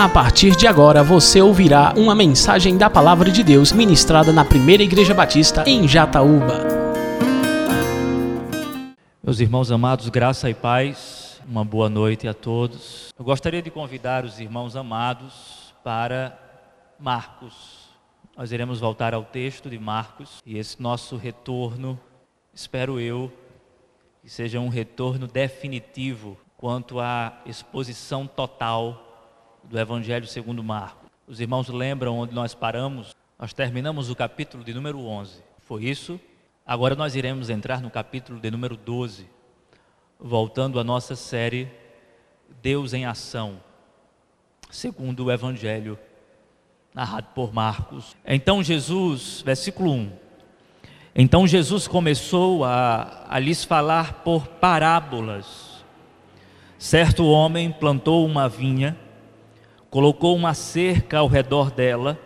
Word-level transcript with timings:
A 0.00 0.08
partir 0.08 0.56
de 0.56 0.66
agora 0.66 1.02
você 1.02 1.42
ouvirá 1.42 1.92
uma 1.94 2.14
mensagem 2.14 2.78
da 2.78 2.88
Palavra 2.88 3.30
de 3.30 3.44
Deus 3.44 3.70
ministrada 3.70 4.32
na 4.32 4.42
Primeira 4.42 4.82
Igreja 4.82 5.12
Batista 5.12 5.62
em 5.68 5.86
Jataúba. 5.86 6.66
Meus 9.22 9.40
irmãos 9.40 9.70
amados, 9.70 10.08
graça 10.08 10.48
e 10.48 10.54
paz, 10.54 11.38
uma 11.46 11.66
boa 11.66 11.90
noite 11.90 12.26
a 12.26 12.32
todos. 12.32 13.12
Eu 13.18 13.22
gostaria 13.26 13.60
de 13.60 13.70
convidar 13.70 14.24
os 14.24 14.40
irmãos 14.40 14.74
amados 14.74 15.74
para 15.84 16.34
Marcos. 16.98 17.90
Nós 18.34 18.52
iremos 18.52 18.80
voltar 18.80 19.12
ao 19.12 19.22
texto 19.22 19.68
de 19.68 19.78
Marcos 19.78 20.38
e 20.46 20.56
esse 20.56 20.80
nosso 20.80 21.18
retorno, 21.18 22.00
espero 22.54 22.98
eu, 22.98 23.30
que 24.22 24.30
seja 24.30 24.60
um 24.60 24.70
retorno 24.70 25.26
definitivo 25.26 26.38
quanto 26.56 26.98
à 26.98 27.34
exposição 27.44 28.26
total 28.26 29.09
do 29.70 29.78
Evangelho 29.78 30.26
segundo 30.26 30.64
Marcos. 30.64 31.08
Os 31.28 31.40
irmãos 31.40 31.68
lembram 31.68 32.18
onde 32.18 32.34
nós 32.34 32.56
paramos? 32.56 33.14
Nós 33.38 33.52
terminamos 33.52 34.10
o 34.10 34.16
capítulo 34.16 34.64
de 34.64 34.74
número 34.74 34.98
11. 34.98 35.40
Foi 35.60 35.84
isso? 35.84 36.18
Agora 36.66 36.96
nós 36.96 37.14
iremos 37.14 37.48
entrar 37.48 37.80
no 37.80 37.88
capítulo 37.88 38.40
de 38.40 38.50
número 38.50 38.76
12, 38.76 39.28
voltando 40.18 40.80
à 40.80 40.84
nossa 40.84 41.14
série 41.14 41.70
Deus 42.60 42.92
em 42.92 43.06
Ação, 43.06 43.60
segundo 44.72 45.26
o 45.26 45.30
Evangelho 45.30 45.96
narrado 46.92 47.28
por 47.32 47.54
Marcos. 47.54 48.16
Então 48.26 48.64
Jesus, 48.64 49.40
versículo 49.46 49.92
1. 49.92 50.12
Então 51.14 51.46
Jesus 51.46 51.86
começou 51.86 52.64
a, 52.64 53.24
a 53.28 53.38
lhes 53.38 53.62
falar 53.62 54.24
por 54.24 54.48
parábolas. 54.48 55.84
Certo 56.76 57.24
homem 57.24 57.70
plantou 57.70 58.26
uma 58.26 58.48
vinha 58.48 58.98
colocou 59.90 60.36
uma 60.36 60.54
cerca 60.54 61.18
ao 61.18 61.26
redor 61.26 61.70
dela, 61.72 62.18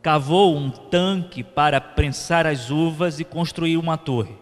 cavou 0.00 0.56
um 0.56 0.70
tanque 0.70 1.44
para 1.44 1.80
prensar 1.80 2.46
as 2.46 2.70
uvas 2.70 3.20
e 3.20 3.24
construiu 3.24 3.78
uma 3.78 3.98
torre. 3.98 4.34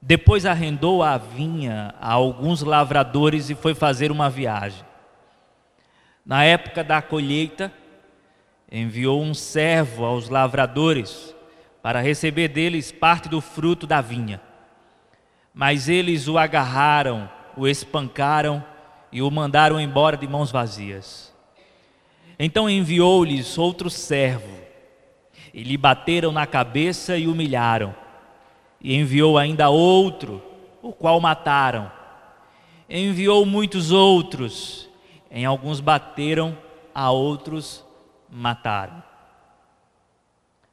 Depois 0.00 0.46
arrendou 0.46 1.02
a 1.02 1.16
vinha 1.18 1.94
a 2.00 2.12
alguns 2.12 2.62
lavradores 2.62 3.50
e 3.50 3.54
foi 3.54 3.74
fazer 3.74 4.10
uma 4.10 4.30
viagem. 4.30 4.84
Na 6.24 6.44
época 6.44 6.84
da 6.84 7.02
colheita, 7.02 7.72
enviou 8.70 9.20
um 9.20 9.34
servo 9.34 10.04
aos 10.04 10.28
lavradores 10.28 11.34
para 11.82 12.00
receber 12.00 12.48
deles 12.48 12.92
parte 12.92 13.28
do 13.28 13.40
fruto 13.40 13.86
da 13.86 14.00
vinha. 14.00 14.40
Mas 15.52 15.88
eles 15.88 16.28
o 16.28 16.38
agarraram, 16.38 17.28
o 17.56 17.66
espancaram 17.66 18.64
e 19.12 19.20
o 19.20 19.30
mandaram 19.30 19.78
embora 19.78 20.16
de 20.16 20.26
mãos 20.26 20.50
vazias. 20.50 21.32
Então 22.38 22.68
enviou-lhes 22.68 23.58
outro 23.58 23.90
servo, 23.90 24.58
e 25.52 25.62
lhe 25.62 25.76
bateram 25.76 26.32
na 26.32 26.46
cabeça 26.46 27.16
e 27.16 27.28
humilharam. 27.28 27.94
E 28.80 28.96
enviou 28.96 29.36
ainda 29.36 29.68
outro, 29.68 30.42
o 30.82 30.92
qual 30.92 31.20
mataram. 31.20 31.92
Enviou 32.88 33.44
muitos 33.44 33.92
outros, 33.92 34.88
em 35.30 35.44
alguns 35.44 35.78
bateram, 35.78 36.56
a 36.94 37.10
outros 37.10 37.84
mataram. 38.30 39.02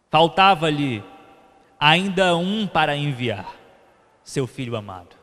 Faltava-lhe 0.10 1.04
ainda 1.80 2.36
um 2.36 2.66
para 2.66 2.96
enviar, 2.96 3.54
seu 4.24 4.48
filho 4.48 4.76
amado. 4.76 5.16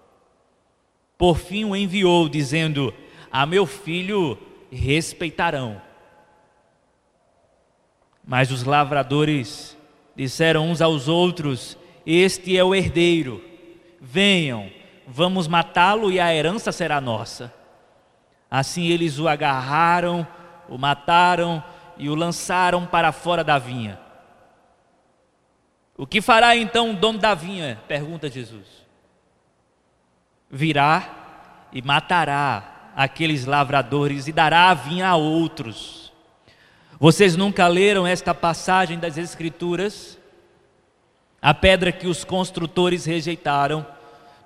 Por 1.19 1.39
fim 1.39 1.64
o 1.64 1.75
enviou, 1.75 2.28
dizendo: 2.28 2.94
a 3.30 3.46
meu 3.46 3.66
filho 3.66 4.38
respeitarão. 4.70 5.80
Mas 8.25 8.50
os 8.50 8.64
lavradores 8.64 9.76
disseram 10.14 10.69
uns 10.69 10.81
aos 10.81 11.09
outros: 11.09 11.78
Este 12.04 12.59
é 12.59 12.65
o 12.65 12.75
herdeiro, 12.75 13.42
venham, 14.00 14.70
vamos 15.06 15.47
matá-lo 15.47 16.10
e 16.10 16.19
a 16.19 16.34
herança 16.34 16.72
será 16.72 17.00
nossa. 17.00 17.53
Assim 18.50 18.86
eles 18.86 19.19
o 19.19 19.28
agarraram, 19.28 20.26
o 20.69 20.76
mataram 20.76 21.62
e 21.97 22.09
o 22.09 22.15
lançaram 22.15 22.86
para 22.86 23.12
fora 23.12 23.42
da 23.42 23.59
vinha. 23.59 23.98
O 25.97 26.06
que 26.06 26.20
fará 26.20 26.54
então 26.56 26.91
o 26.91 26.97
dono 26.97 27.19
da 27.19 27.34
vinha? 27.34 27.81
pergunta 27.88 28.28
Jesus. 28.28 28.66
Virá 30.50 31.69
e 31.72 31.81
matará 31.81 32.75
aqueles 32.97 33.45
lavradores 33.45 34.27
e 34.27 34.33
dará 34.33 34.73
vinha 34.73 35.09
a 35.09 35.17
outros. 35.17 36.11
Vocês 36.99 37.37
nunca 37.37 37.69
leram 37.69 38.07
esta 38.07 38.34
passagem 38.34 38.99
das 38.99 39.19
Escrituras? 39.19 40.19
A 41.43 41.53
pedra 41.53 41.93
que 41.93 42.07
os 42.07 42.25
construtores 42.25 43.05
rejeitaram 43.05 43.87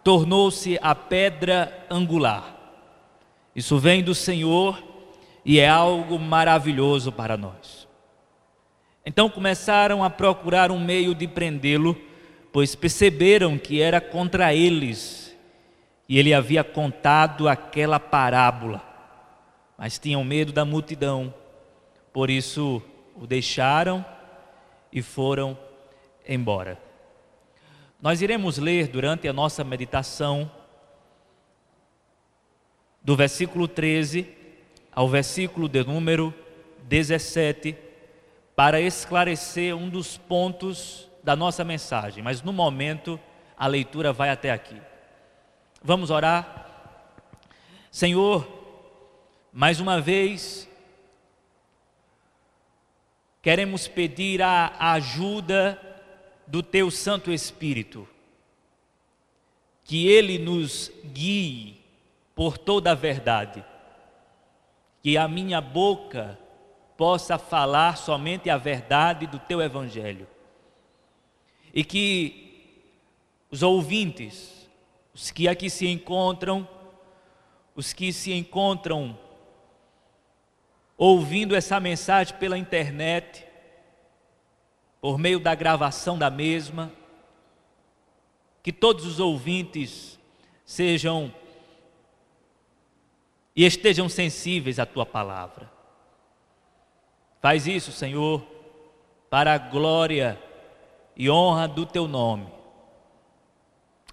tornou-se 0.03 0.77
a 0.83 0.97
pedra 0.97 1.87
angular. 1.88 2.56
Isso 3.55 3.78
vem 3.78 4.03
do 4.03 4.16
Senhor 4.16 4.82
e 5.44 5.61
é 5.61 5.69
algo 5.69 6.19
maravilhoso 6.19 7.12
para 7.12 7.37
nós. 7.37 7.87
Então 9.06 9.31
começaram 9.31 10.03
a 10.03 10.11
procurar 10.11 10.72
um 10.72 10.81
meio 10.81 11.15
de 11.15 11.28
prendê-lo, 11.28 11.97
pois 12.53 12.75
perceberam 12.75 13.56
que 13.56 13.81
era 13.81 14.00
contra 14.00 14.53
eles 14.53 15.29
e 16.10 16.19
ele 16.19 16.34
havia 16.34 16.65
contado 16.65 17.48
aquela 17.48 18.00
parábola, 18.00 18.82
mas 19.78 19.97
tinham 19.97 20.25
medo 20.25 20.53
da 20.53 20.65
multidão, 20.65 21.32
por 22.12 22.28
isso 22.28 22.82
o 23.15 23.28
deixaram 23.28 24.04
e 24.93 25.03
foram 25.03 25.56
embora. 26.28 26.76
Nós 28.03 28.20
iremos 28.22 28.59
ler 28.59 28.88
durante 28.88 29.28
a 29.28 29.32
nossa 29.32 29.62
meditação, 29.62 30.50
do 33.00 33.15
versículo 33.15 33.69
13 33.69 34.37
ao 34.91 35.09
versículo 35.09 35.69
de 35.69 35.84
número 35.84 36.34
17, 36.88 37.76
para 38.56 38.81
esclarecer 38.81 39.76
um 39.76 39.88
dos 39.88 40.19
pontos 40.19 41.09
da 41.22 41.37
nossa 41.37 41.62
mensagem, 41.62 42.20
mas 42.20 42.43
no 42.43 42.53
momento 42.53 43.19
a 43.56 43.69
leitura 43.69 44.12
vai 44.12 44.31
até 44.31 44.50
aqui. 44.50 44.89
Vamos 45.82 46.10
orar. 46.10 46.66
Senhor, 47.91 48.46
mais 49.50 49.80
uma 49.80 49.98
vez, 49.98 50.68
queremos 53.41 53.88
pedir 53.88 54.42
a 54.42 54.92
ajuda 54.92 55.80
do 56.46 56.62
Teu 56.62 56.90
Santo 56.90 57.32
Espírito, 57.32 58.06
que 59.82 60.06
Ele 60.06 60.38
nos 60.38 60.92
guie 61.14 61.80
por 62.34 62.58
toda 62.58 62.92
a 62.92 62.94
verdade, 62.94 63.64
que 65.02 65.16
a 65.16 65.26
minha 65.26 65.62
boca 65.62 66.38
possa 66.94 67.38
falar 67.38 67.96
somente 67.96 68.50
a 68.50 68.58
verdade 68.58 69.26
do 69.26 69.38
Teu 69.38 69.62
Evangelho, 69.62 70.28
e 71.72 71.82
que 71.82 72.76
os 73.50 73.62
ouvintes, 73.62 74.59
os 75.20 75.31
que 75.31 75.47
aqui 75.47 75.69
se 75.69 75.86
encontram, 75.86 76.66
os 77.76 77.92
que 77.92 78.10
se 78.10 78.32
encontram 78.32 79.19
ouvindo 80.97 81.54
essa 81.54 81.78
mensagem 81.78 82.34
pela 82.38 82.56
internet, 82.56 83.47
por 84.98 85.19
meio 85.19 85.38
da 85.38 85.54
gravação 85.54 86.16
da 86.16 86.31
mesma, 86.31 86.91
que 88.62 88.72
todos 88.72 89.04
os 89.04 89.20
ouvintes 89.20 90.19
sejam 90.64 91.31
e 93.55 93.67
estejam 93.67 94.08
sensíveis 94.08 94.78
à 94.78 94.87
tua 94.87 95.05
palavra. 95.05 95.70
Faz 97.43 97.67
isso, 97.67 97.93
Senhor, 97.93 98.43
para 99.28 99.52
a 99.52 99.58
glória 99.58 100.43
e 101.14 101.28
honra 101.28 101.69
do 101.69 101.84
teu 101.84 102.08
nome. 102.08 102.50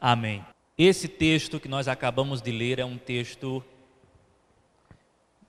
Amém. 0.02 0.46
Esse 0.78 1.08
texto 1.08 1.60
que 1.60 1.68
nós 1.68 1.88
acabamos 1.88 2.40
de 2.40 2.52
ler 2.52 2.78
é 2.78 2.86
um 2.86 3.00
texto 3.00 3.64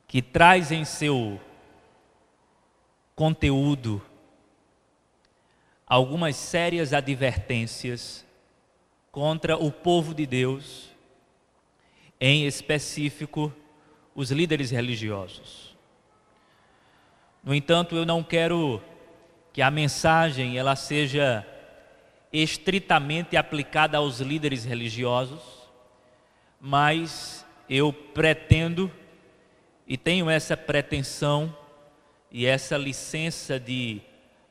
que 0.06 0.22
traz 0.22 0.72
em 0.72 0.86
seu 0.86 1.38
conteúdo 3.14 4.00
algumas 5.86 6.34
sérias 6.34 6.94
advertências 6.94 8.24
contra 9.12 9.56
o 9.58 9.70
povo 9.70 10.14
de 10.14 10.24
Deus, 10.24 10.88
em 12.18 12.46
específico 12.46 13.52
os 14.14 14.30
líderes 14.30 14.70
religiosos. 14.70 15.76
No 17.44 17.54
entanto, 17.54 17.96
eu 17.96 18.06
não 18.06 18.22
quero 18.22 18.82
que 19.52 19.60
a 19.60 19.70
mensagem 19.70 20.56
ela 20.56 20.74
seja 20.74 21.46
estritamente 22.32 23.36
aplicada 23.36 23.98
aos 23.98 24.20
líderes 24.20 24.64
religiosos, 24.64 25.40
mas 26.60 27.46
eu 27.68 27.92
pretendo 27.92 28.90
e 29.86 29.96
tenho 29.96 30.28
essa 30.28 30.56
pretensão 30.56 31.56
e 32.30 32.44
essa 32.44 32.76
licença 32.76 33.58
de 33.58 34.02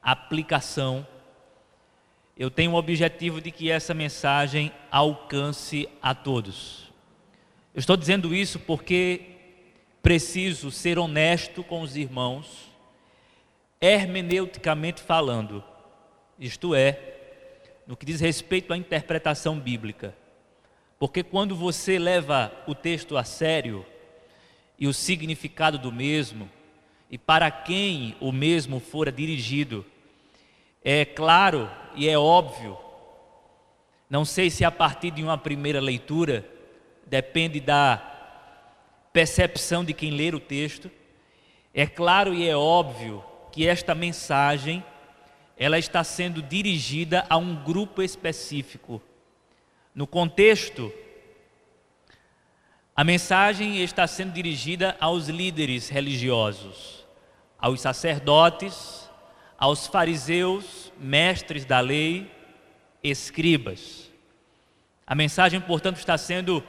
aplicação, 0.01 1.05
eu 2.35 2.49
tenho 2.49 2.71
o 2.71 2.75
objetivo 2.75 3.39
de 3.39 3.51
que 3.51 3.69
essa 3.69 3.93
mensagem 3.93 4.71
alcance 4.89 5.87
a 6.01 6.15
todos. 6.15 6.91
Eu 7.73 7.79
estou 7.79 7.95
dizendo 7.95 8.33
isso 8.33 8.59
porque 8.59 9.21
preciso 10.01 10.71
ser 10.71 10.97
honesto 10.97 11.63
com 11.63 11.81
os 11.81 11.95
irmãos, 11.95 12.71
hermeneuticamente 13.79 15.01
falando, 15.01 15.63
isto 16.39 16.73
é, 16.73 17.16
no 17.87 17.95
que 17.95 18.05
diz 18.05 18.19
respeito 18.19 18.73
à 18.73 18.77
interpretação 18.77 19.57
bíblica. 19.57 20.13
Porque 20.99 21.23
quando 21.23 21.55
você 21.55 21.97
leva 21.97 22.51
o 22.67 22.75
texto 22.75 23.15
a 23.15 23.23
sério 23.23 23.85
e 24.77 24.87
o 24.87 24.93
significado 24.93 25.77
do 25.77 25.91
mesmo, 25.91 26.49
e 27.09 27.17
para 27.17 27.49
quem 27.49 28.15
o 28.19 28.33
mesmo 28.33 28.81
fora 28.81 29.11
dirigido, 29.11 29.85
é 30.83 31.05
claro 31.05 31.71
e 31.95 32.09
é 32.09 32.17
óbvio, 32.17 32.77
não 34.09 34.25
sei 34.25 34.49
se 34.49 34.65
a 34.65 34.71
partir 34.71 35.11
de 35.11 35.23
uma 35.23 35.37
primeira 35.37 35.79
leitura, 35.79 36.45
depende 37.05 37.61
da 37.61 37.97
percepção 39.13 39.85
de 39.85 39.93
quem 39.93 40.11
ler 40.11 40.35
o 40.35 40.39
texto, 40.39 40.91
é 41.73 41.85
claro 41.85 42.33
e 42.33 42.47
é 42.47 42.55
óbvio 42.55 43.23
que 43.51 43.65
esta 43.65 43.95
mensagem 43.95 44.83
ela 45.57 45.79
está 45.79 46.03
sendo 46.03 46.41
dirigida 46.41 47.25
a 47.29 47.37
um 47.37 47.55
grupo 47.63 48.03
específico. 48.03 49.01
No 49.93 50.05
contexto, 50.05 50.93
a 52.95 53.03
mensagem 53.03 53.81
está 53.83 54.05
sendo 54.05 54.33
dirigida 54.33 54.95
aos 54.99 55.27
líderes 55.27 55.89
religiosos, 55.89 57.05
aos 57.57 57.81
sacerdotes, 57.81 59.09
aos 59.57 59.87
fariseus, 59.87 60.93
mestres 60.99 61.65
da 61.65 61.79
lei, 61.79 62.31
escribas. 63.03 64.11
A 65.05 65.15
mensagem, 65.15 65.59
portanto, 65.59 65.97
está 65.97 66.17
sendo 66.17 66.63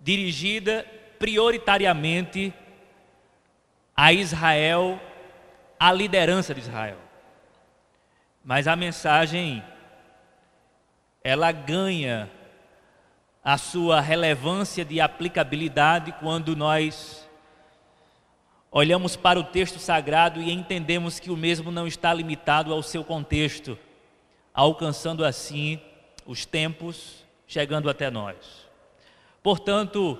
dirigida 0.00 0.84
prioritariamente 1.18 2.52
a 3.96 4.12
Israel 4.12 5.00
a 5.78 5.92
liderança 5.92 6.54
de 6.54 6.60
Israel. 6.60 6.98
Mas 8.44 8.68
a 8.68 8.76
mensagem 8.76 9.62
ela 11.22 11.50
ganha 11.50 12.30
a 13.42 13.58
sua 13.58 14.00
relevância 14.00 14.84
de 14.84 15.00
aplicabilidade 15.00 16.12
quando 16.20 16.54
nós 16.54 17.28
olhamos 18.70 19.16
para 19.16 19.38
o 19.38 19.44
texto 19.44 19.78
sagrado 19.78 20.40
e 20.40 20.52
entendemos 20.52 21.18
que 21.18 21.30
o 21.30 21.36
mesmo 21.36 21.70
não 21.70 21.86
está 21.86 22.12
limitado 22.12 22.72
ao 22.72 22.82
seu 22.82 23.02
contexto, 23.02 23.78
alcançando 24.52 25.24
assim 25.24 25.80
os 26.26 26.44
tempos, 26.44 27.24
chegando 27.46 27.88
até 27.88 28.10
nós. 28.10 28.36
Portanto, 29.42 30.18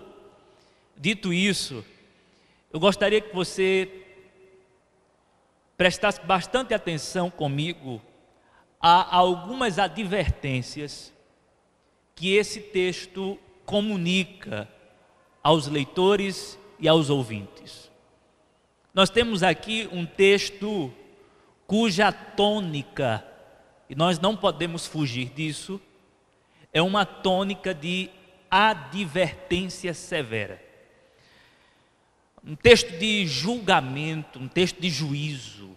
dito 0.96 1.32
isso, 1.32 1.84
eu 2.72 2.80
gostaria 2.80 3.20
que 3.20 3.34
você 3.34 4.05
prestasse 5.76 6.20
bastante 6.22 6.72
atenção 6.72 7.30
comigo 7.30 8.00
a 8.80 9.16
algumas 9.16 9.78
advertências 9.78 11.12
que 12.14 12.34
esse 12.34 12.60
texto 12.60 13.38
comunica 13.64 14.68
aos 15.42 15.66
leitores 15.66 16.58
e 16.78 16.88
aos 16.88 17.10
ouvintes. 17.10 17.90
Nós 18.94 19.10
temos 19.10 19.42
aqui 19.42 19.88
um 19.92 20.06
texto 20.06 20.92
cuja 21.66 22.10
tônica, 22.10 23.24
e 23.90 23.94
nós 23.94 24.18
não 24.18 24.36
podemos 24.36 24.86
fugir 24.86 25.30
disso, 25.30 25.80
é 26.72 26.80
uma 26.80 27.04
tônica 27.04 27.74
de 27.74 28.10
advertência 28.50 29.92
severa 29.92 30.65
um 32.46 32.54
texto 32.54 32.96
de 32.96 33.26
julgamento, 33.26 34.38
um 34.38 34.46
texto 34.46 34.80
de 34.80 34.88
juízo. 34.88 35.76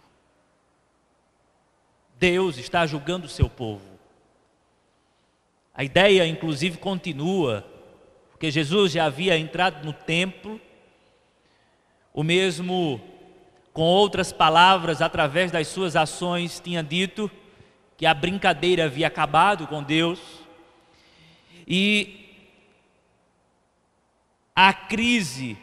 Deus 2.20 2.60
está 2.60 2.86
julgando 2.86 3.26
o 3.26 3.30
seu 3.30 3.50
povo. 3.50 3.90
A 5.74 5.84
ideia, 5.84 6.28
inclusive, 6.28 6.78
continua, 6.78 7.66
porque 8.30 8.52
Jesus 8.52 8.92
já 8.92 9.06
havia 9.06 9.36
entrado 9.36 9.84
no 9.84 9.94
templo, 9.94 10.62
o 12.14 12.22
mesmo, 12.22 13.02
com 13.74 13.82
outras 13.82 14.32
palavras, 14.32 15.02
através 15.02 15.52
das 15.52 15.68
suas 15.70 15.96
ações, 15.96 16.60
tinha 16.60 16.84
dito 16.84 17.32
que 17.98 18.06
a 18.06 18.14
brincadeira 18.14 18.86
havia 18.86 19.08
acabado 19.08 19.66
com 19.66 19.82
Deus, 19.82 20.20
e 21.66 22.28
a 24.56 24.74
crise 24.74 25.58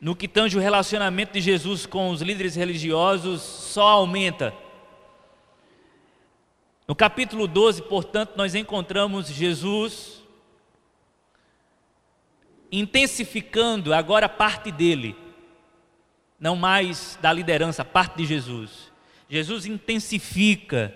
no 0.00 0.14
que 0.14 0.28
tange 0.28 0.56
o 0.56 0.60
relacionamento 0.60 1.32
de 1.32 1.40
Jesus 1.40 1.86
com 1.86 2.10
os 2.10 2.20
líderes 2.20 2.54
religiosos 2.54 3.40
só 3.40 3.88
aumenta. 3.88 4.54
No 6.86 6.94
capítulo 6.94 7.48
12, 7.48 7.82
portanto, 7.82 8.34
nós 8.36 8.54
encontramos 8.54 9.28
Jesus 9.28 10.22
intensificando 12.70 13.94
agora 13.94 14.28
parte 14.28 14.70
dele, 14.70 15.16
não 16.38 16.56
mais 16.56 17.18
da 17.22 17.32
liderança, 17.32 17.84
parte 17.84 18.18
de 18.18 18.26
Jesus. 18.26 18.92
Jesus 19.28 19.66
intensifica 19.66 20.94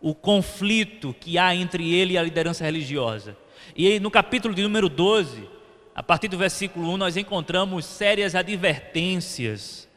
o 0.00 0.14
conflito 0.14 1.14
que 1.18 1.38
há 1.38 1.54
entre 1.54 1.92
ele 1.92 2.14
e 2.14 2.18
a 2.18 2.22
liderança 2.22 2.64
religiosa. 2.64 3.36
E 3.76 3.86
aí, 3.86 4.00
no 4.00 4.10
capítulo 4.10 4.54
de 4.54 4.62
número 4.62 4.88
12, 4.88 5.48
a 5.94 6.02
partir 6.02 6.28
do 6.28 6.38
versículo 6.38 6.90
1, 6.94 6.96
nós 6.96 7.16
encontramos 7.16 7.84
sérias 7.84 8.34
advertências 8.34 9.88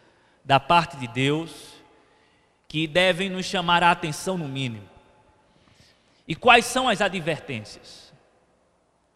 da 0.43 0.59
parte 0.59 0.97
de 0.97 1.07
Deus 1.07 1.73
que 2.67 2.85
devem 2.85 3.29
nos 3.29 3.45
chamar 3.45 3.81
a 3.81 3.91
atenção, 3.91 4.37
no 4.37 4.47
mínimo. 4.47 4.89
E 6.27 6.35
quais 6.35 6.65
são 6.65 6.89
as 6.89 6.99
advertências? 6.99 8.13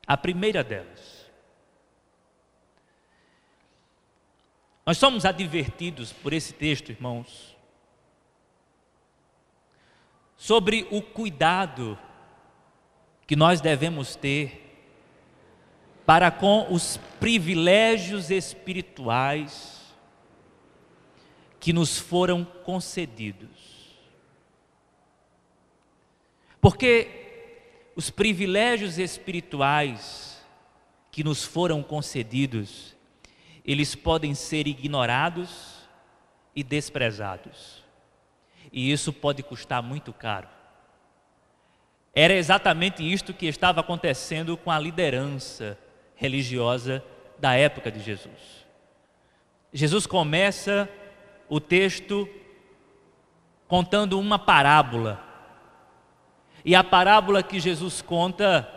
A 0.08 0.16
primeira 0.16 0.64
delas. 0.64 1.30
Nós 4.86 4.98
somos 4.98 5.26
advertidos 5.26 6.14
por 6.14 6.34
esse 6.34 6.54
texto, 6.54 6.90
irmãos, 6.90 7.56
sobre 10.38 10.88
o 10.90 11.02
cuidado 11.02 12.00
que 13.28 13.36
nós 13.36 13.60
devemos 13.60 14.16
ter 14.16 14.69
para 16.10 16.32
com 16.32 16.66
os 16.74 16.98
privilégios 17.20 18.32
espirituais 18.32 19.94
que 21.60 21.72
nos 21.72 22.00
foram 22.00 22.44
concedidos. 22.44 23.96
Porque 26.60 27.92
os 27.96 28.10
privilégios 28.10 28.98
espirituais 28.98 30.44
que 31.12 31.24
nos 31.24 31.44
foram 31.44 31.84
concedidos, 31.84 32.96
eles 33.64 33.94
podem 33.94 34.34
ser 34.34 34.66
ignorados 34.66 35.78
e 36.56 36.64
desprezados. 36.64 37.84
E 38.74 38.92
isso 38.92 39.14
pode 39.14 39.44
custar 39.44 39.84
muito 39.84 40.12
caro. 40.12 40.50
Era 42.16 42.34
exatamente 42.34 43.04
isto 43.04 43.32
que 43.32 43.46
estava 43.46 43.82
acontecendo 43.82 44.58
com 44.58 44.72
a 44.72 44.80
liderança 44.80 45.78
religiosa 46.20 47.02
da 47.40 47.56
época 47.56 47.90
de 47.90 48.02
Jesus. 48.02 48.68
Jesus 49.72 50.06
começa 50.06 50.90
o 51.48 51.62
texto 51.62 52.28
contando 53.70 54.20
uma 54.20 54.38
parábola. 54.38 55.24
E 56.66 56.76
a 56.76 56.84
parábola 56.84 57.42
que 57.42 57.58
Jesus 57.58 58.02
conta 58.02 58.70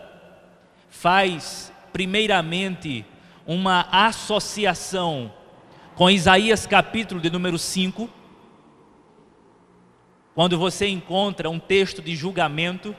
faz, 0.89 1.73
primeiramente, 1.93 3.05
uma 3.45 3.89
associação 3.91 5.35
com 5.97 6.09
Isaías 6.09 6.65
capítulo 6.65 7.21
de 7.21 7.29
número 7.29 7.59
5, 7.59 8.09
quando 10.33 10.57
você 10.57 10.87
encontra 10.87 11.51
um 11.51 11.59
texto 11.59 12.01
de 12.01 12.15
julgamento 12.15 12.95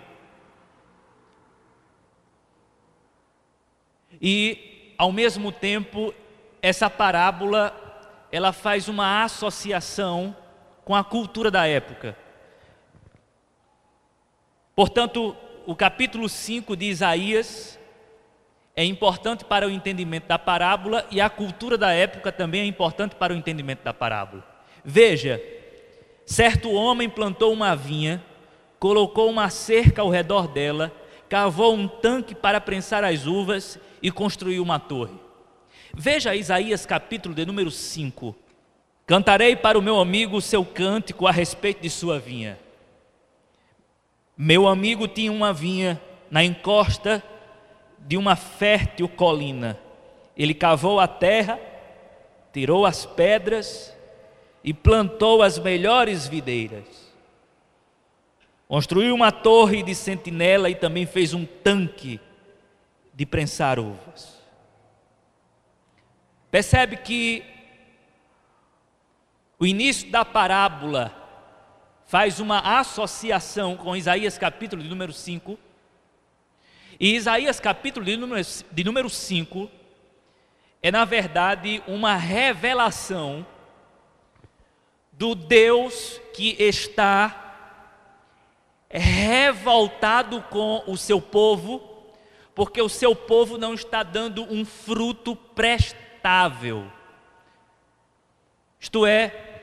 E, 4.23 4.93
ao 4.97 5.11
mesmo 5.11 5.51
tempo, 5.51 6.13
essa 6.61 6.89
parábola 6.89 7.81
ela 8.31 8.53
faz 8.53 8.87
uma 8.87 9.23
associação 9.23 10.35
com 10.85 10.95
a 10.95 11.03
cultura 11.03 11.51
da 11.51 11.67
época. 11.67 12.17
Portanto, 14.75 15.35
o 15.67 15.75
capítulo 15.75 16.27
5 16.27 16.75
de 16.75 16.85
Isaías, 16.85 17.77
é 18.75 18.83
importante 18.83 19.45
para 19.45 19.67
o 19.67 19.69
entendimento 19.69 20.27
da 20.27 20.39
parábola 20.39 21.05
e 21.11 21.21
a 21.21 21.29
cultura 21.29 21.77
da 21.77 21.91
época 21.91 22.31
também 22.31 22.61
é 22.61 22.65
importante 22.65 23.15
para 23.15 23.33
o 23.33 23.35
entendimento 23.35 23.83
da 23.83 23.93
parábola. 23.93 24.43
Veja, 24.83 25.41
certo 26.25 26.71
homem 26.71 27.07
plantou 27.07 27.53
uma 27.53 27.75
vinha, 27.75 28.23
colocou 28.79 29.29
uma 29.29 29.49
cerca 29.49 30.01
ao 30.01 30.09
redor 30.09 30.47
dela, 30.47 30.91
cavou 31.29 31.75
um 31.75 31.87
tanque 31.87 32.33
para 32.33 32.59
prensar 32.59 33.03
as 33.03 33.27
uvas 33.27 33.79
e 34.03 34.11
construiu 34.11 34.61
uma 34.61 34.77
torre. 34.77 35.17
Veja 35.93 36.35
Isaías 36.35 36.85
capítulo 36.85 37.33
de 37.33 37.45
número 37.45 37.71
5. 37.71 38.35
Cantarei 39.07 39.55
para 39.55 39.79
o 39.79 39.81
meu 39.81 39.97
amigo 39.99 40.35
o 40.35 40.41
seu 40.41 40.65
cântico 40.65 41.25
a 41.25 41.31
respeito 41.31 41.81
de 41.81 41.89
sua 41.89 42.19
vinha. 42.19 42.59
Meu 44.37 44.67
amigo 44.67 45.07
tinha 45.07 45.31
uma 45.31 45.53
vinha 45.53 46.01
na 46.29 46.43
encosta 46.43 47.23
de 47.97 48.17
uma 48.17 48.35
fértil 48.35 49.07
colina. 49.07 49.79
Ele 50.35 50.53
cavou 50.53 50.99
a 50.99 51.07
terra, 51.07 51.57
tirou 52.51 52.85
as 52.85 53.05
pedras 53.05 53.95
e 54.63 54.73
plantou 54.73 55.41
as 55.41 55.57
melhores 55.57 56.27
videiras. 56.27 57.13
Construiu 58.67 59.13
uma 59.15 59.31
torre 59.31 59.83
de 59.83 59.95
sentinela 59.95 60.69
e 60.69 60.75
também 60.75 61.05
fez 61.05 61.33
um 61.33 61.45
tanque 61.45 62.19
de 63.13 63.25
prensar 63.25 63.79
uvas. 63.79 64.41
Percebe 66.49 66.97
que 66.97 67.43
o 69.59 69.65
início 69.65 70.09
da 70.11 70.25
parábola 70.25 71.13
faz 72.05 72.39
uma 72.39 72.79
associação 72.79 73.77
com 73.77 73.95
Isaías 73.95 74.37
capítulo 74.37 74.81
de 74.81 74.89
número 74.89 75.13
5 75.13 75.57
e 76.99 77.15
Isaías 77.15 77.59
capítulo 77.59 78.05
de 78.05 78.17
número, 78.17 78.45
de 78.71 78.83
número 78.83 79.09
5 79.09 79.69
é, 80.85 80.91
na 80.91 81.05
verdade, 81.05 81.81
uma 81.87 82.17
revelação 82.17 83.45
do 85.13 85.33
Deus 85.33 86.19
que 86.33 86.61
está 86.61 87.39
revoltado 88.89 90.41
com 90.49 90.83
o 90.85 90.97
seu 90.97 91.21
povo, 91.21 91.79
porque 92.55 92.81
o 92.81 92.89
seu 92.89 93.15
povo 93.15 93.57
não 93.57 93.73
está 93.73 94.03
dando 94.03 94.43
um 94.43 94.63
fruto 94.65 95.35
prestável. 95.35 96.85
Isto 98.79 99.05
é, 99.05 99.61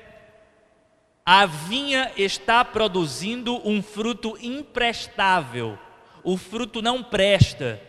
a 1.25 1.47
vinha 1.47 2.13
está 2.17 2.65
produzindo 2.65 3.61
um 3.69 3.83
fruto 3.83 4.37
imprestável 4.41 5.79
o 6.23 6.37
fruto 6.37 6.83
não 6.83 7.03
presta. 7.03 7.81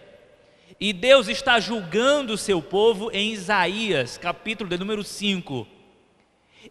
E 0.80 0.94
Deus 0.94 1.28
está 1.28 1.60
julgando 1.60 2.34
o 2.34 2.38
seu 2.38 2.62
povo 2.62 3.12
em 3.12 3.32
Isaías, 3.32 4.18
capítulo 4.18 4.70
de 4.70 4.78
número 4.78 5.04
5. 5.04 5.68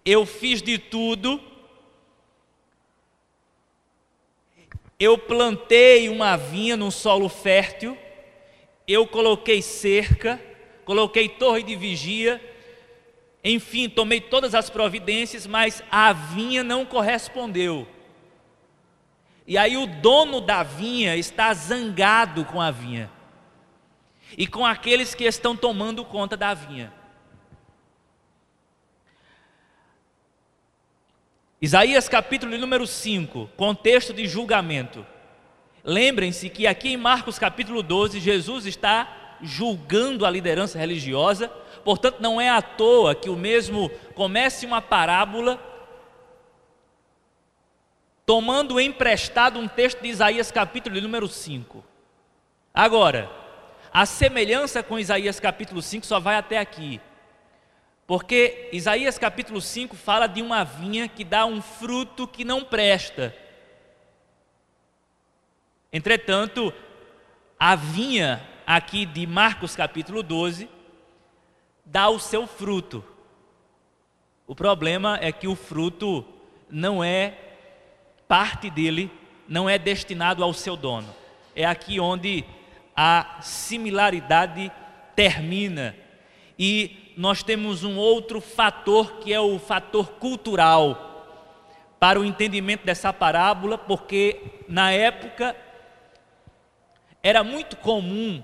Eu 0.05 0.27
fiz 0.27 0.63
de 0.63 0.79
tudo, 0.79 1.41
eu 4.99 5.17
plantei 5.17 6.09
uma 6.09 6.37
vinha 6.37 6.77
num 6.77 6.91
solo 6.91 7.29
fértil, 7.29 7.97
eu 8.91 9.07
coloquei 9.07 9.63
cerca, 9.63 10.41
coloquei 10.85 11.29
torre 11.29 11.63
de 11.63 11.77
vigia, 11.77 12.41
enfim, 13.43 13.89
tomei 13.89 14.21
todas 14.21 14.55
as 14.55 14.69
providências, 14.69 15.47
mas 15.47 15.83
a 15.91 16.13
vinha 16.13 16.63
não 16.63 16.85
correspondeu. 16.85 17.87
E 19.47 19.57
aí 19.57 19.77
o 19.77 19.87
dono 19.87 20.41
da 20.41 20.63
vinha 20.63 21.17
está 21.17 21.53
zangado 21.55 22.45
com 22.45 22.61
a 22.61 22.71
vinha 22.71 23.11
e 24.37 24.47
com 24.47 24.65
aqueles 24.65 25.15
que 25.15 25.25
estão 25.25 25.57
tomando 25.57 26.05
conta 26.05 26.37
da 26.37 26.55
vinha. 26.55 26.93
Isaías 31.61 32.09
capítulo 32.09 32.57
número 32.57 32.87
5, 32.87 33.51
contexto 33.57 34.15
de 34.15 34.27
julgamento. 34.27 35.05
Lembrem-se 35.91 36.49
que 36.49 36.69
aqui 36.69 36.91
em 36.91 36.97
Marcos 36.97 37.37
capítulo 37.37 37.83
12, 37.83 38.21
Jesus 38.21 38.65
está 38.65 39.37
julgando 39.43 40.25
a 40.25 40.31
liderança 40.31 40.79
religiosa, 40.79 41.49
portanto, 41.85 42.21
não 42.21 42.41
é 42.41 42.49
à 42.49 42.63
toa 42.63 43.13
que 43.13 43.29
o 43.29 43.35
mesmo 43.35 43.91
comece 44.15 44.65
uma 44.65 44.81
parábola 44.81 45.59
tomando 48.25 48.79
emprestado 48.79 49.59
um 49.59 49.67
texto 49.67 50.01
de 50.01 50.07
Isaías 50.07 50.53
capítulo 50.53 51.01
número 51.01 51.27
5. 51.27 51.85
Agora, 52.73 53.29
a 53.93 54.07
semelhança 54.07 54.85
com 54.85 54.97
Isaías 54.97 55.41
capítulo 55.41 55.83
5 55.83 56.07
só 56.07 56.21
vai 56.21 56.37
até 56.37 56.59
aqui. 56.59 57.01
Porque 58.07 58.69
Isaías 58.73 59.19
capítulo 59.19 59.61
5 59.61 59.97
fala 59.97 60.29
de 60.29 60.41
uma 60.41 60.63
vinha 60.63 61.09
que 61.09 61.25
dá 61.25 61.45
um 61.45 61.61
fruto 61.61 62.29
que 62.29 62.45
não 62.45 62.63
presta. 62.63 63.35
Entretanto, 65.93 66.73
a 67.59 67.75
vinha 67.75 68.41
aqui 68.67 69.05
de 69.05 69.27
Marcos 69.27 69.75
capítulo 69.75 70.23
12 70.23 70.69
dá 71.85 72.09
o 72.09 72.19
seu 72.19 72.47
fruto. 72.47 73.05
O 74.47 74.55
problema 74.55 75.19
é 75.21 75.33
que 75.33 75.49
o 75.49 75.57
fruto 75.57 76.25
não 76.71 77.03
é 77.03 77.35
parte 78.29 78.71
dele 78.71 79.11
não 79.51 79.69
é 79.69 79.77
destinado 79.77 80.45
ao 80.45 80.55
seu 80.55 80.77
dono. 80.77 81.13
É 81.57 81.65
aqui 81.65 81.99
onde 81.99 82.45
a 82.95 83.39
similaridade 83.43 84.71
termina. 85.17 85.97
E 86.57 87.13
nós 87.17 87.43
temos 87.43 87.83
um 87.83 87.97
outro 87.97 88.41
fator 88.41 89.15
que 89.15 89.33
é 89.33 89.41
o 89.41 89.59
fator 89.59 90.13
cultural 90.13 91.09
para 91.99 92.21
o 92.21 92.25
entendimento 92.25 92.87
dessa 92.87 93.13
parábola, 93.13 93.77
porque 93.77 94.41
na 94.69 94.93
época 94.93 95.57
era 97.23 97.45
muito 97.45 97.77
comum 97.77 98.43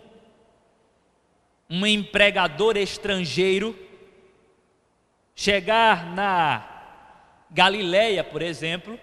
um 1.69 1.87
empregador 1.87 2.77
estrangeiro 2.77 3.77
chegar 5.35 6.15
na 6.15 6.77
Galileia, 7.51 8.25
por 8.25 8.43
exemplo, 8.43 8.99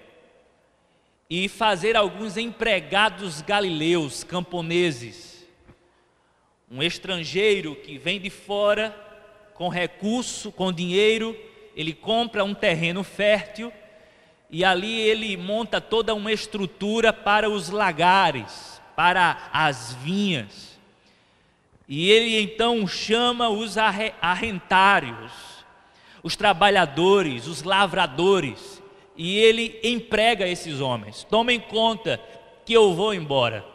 e 1.29 1.47
fazer 1.47 1.95
alguns 1.95 2.37
empregados 2.37 3.41
galileus, 3.41 4.23
camponeses. 4.23 5.47
Um 6.69 6.81
estrangeiro 6.81 7.75
que 7.75 7.97
vem 7.97 8.19
de 8.19 8.29
fora, 8.29 8.95
com 9.53 9.69
recurso, 9.69 10.51
com 10.51 10.71
dinheiro, 10.71 11.37
ele 11.75 11.93
compra 11.93 12.43
um 12.43 12.53
terreno 12.53 13.03
fértil 13.03 13.71
e 14.49 14.63
ali 14.63 14.99
ele 14.99 15.35
monta 15.37 15.81
toda 15.81 16.13
uma 16.13 16.31
estrutura 16.31 17.11
para 17.11 17.49
os 17.49 17.69
lagares, 17.69 18.72
para 18.95 19.49
as 19.51 19.93
vinhas. 19.93 20.79
E 21.87 22.09
ele 22.09 22.39
então 22.41 22.87
chama 22.87 23.49
os 23.49 23.77
arrentários, 23.77 25.31
os 26.21 26.35
trabalhadores, 26.35 27.47
os 27.47 27.63
lavradores, 27.63 28.81
e 29.15 29.37
ele 29.37 29.79
emprega 29.83 30.47
esses 30.47 30.79
homens. 30.79 31.23
Tomem 31.29 31.59
conta 31.59 32.19
que 32.65 32.73
eu 32.73 32.93
vou 32.93 33.13
embora. 33.13 33.65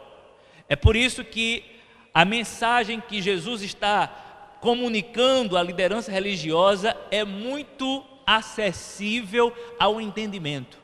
É 0.67 0.75
por 0.75 0.95
isso 0.95 1.23
que 1.23 1.63
a 2.13 2.25
mensagem 2.25 2.99
que 2.99 3.21
Jesus 3.21 3.61
está 3.61 4.07
comunicando 4.59 5.55
à 5.57 5.63
liderança 5.63 6.11
religiosa 6.11 6.97
é 7.09 7.23
muito 7.23 8.03
acessível 8.25 9.53
ao 9.79 10.01
entendimento. 10.01 10.77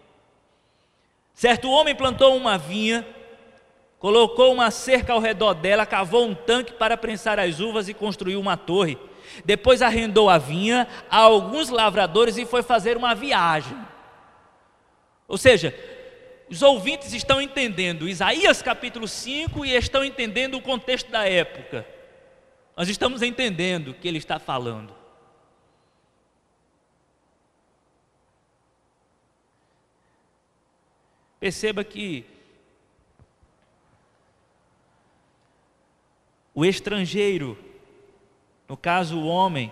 Certo 1.34 1.70
homem 1.70 1.94
plantou 1.94 2.36
uma 2.36 2.58
vinha, 2.58 3.06
colocou 4.00 4.54
uma 4.54 4.72
cerca 4.72 5.14
ao 5.14 5.20
redor 5.20 5.54
dela, 5.54 5.86
cavou 5.86 6.26
um 6.26 6.36
tanque 6.36 6.74
para 6.74 6.98
prensar 6.98 7.40
as 7.40 7.60
uvas 7.60 7.88
e 7.90 7.94
construiu 7.94 8.40
uma 8.40 8.58
torre. 8.58 8.98
Depois 9.44 9.82
arrendou 9.82 10.30
a 10.30 10.38
vinha 10.38 10.88
a 11.10 11.18
alguns 11.18 11.70
lavradores 11.70 12.38
e 12.38 12.46
foi 12.46 12.62
fazer 12.62 12.98
uma 12.98 13.16
viagem. 13.16 13.78
Ou 15.28 15.38
seja, 15.38 15.74
os 16.50 16.62
ouvintes 16.62 17.14
estão 17.14 17.42
entendendo 17.42 18.08
Isaías 18.08 18.62
capítulo 18.62 19.08
5 19.08 19.66
e 19.66 19.76
estão 19.76 20.04
entendendo 20.04 20.56
o 20.56 20.62
contexto 20.62 21.10
da 21.10 21.28
época. 21.28 21.86
Nós 22.78 22.88
estamos 22.90 23.22
entendendo 23.22 23.90
o 23.90 23.94
que 23.94 24.08
ele 24.08 24.18
está 24.18 24.38
falando. 24.38 24.94
Perceba 31.40 31.84
que 31.84 32.26
o 36.56 36.64
estrangeiro, 36.64 37.58
no 38.68 38.78
caso 38.78 39.20
o 39.20 39.28
homem 39.28 39.72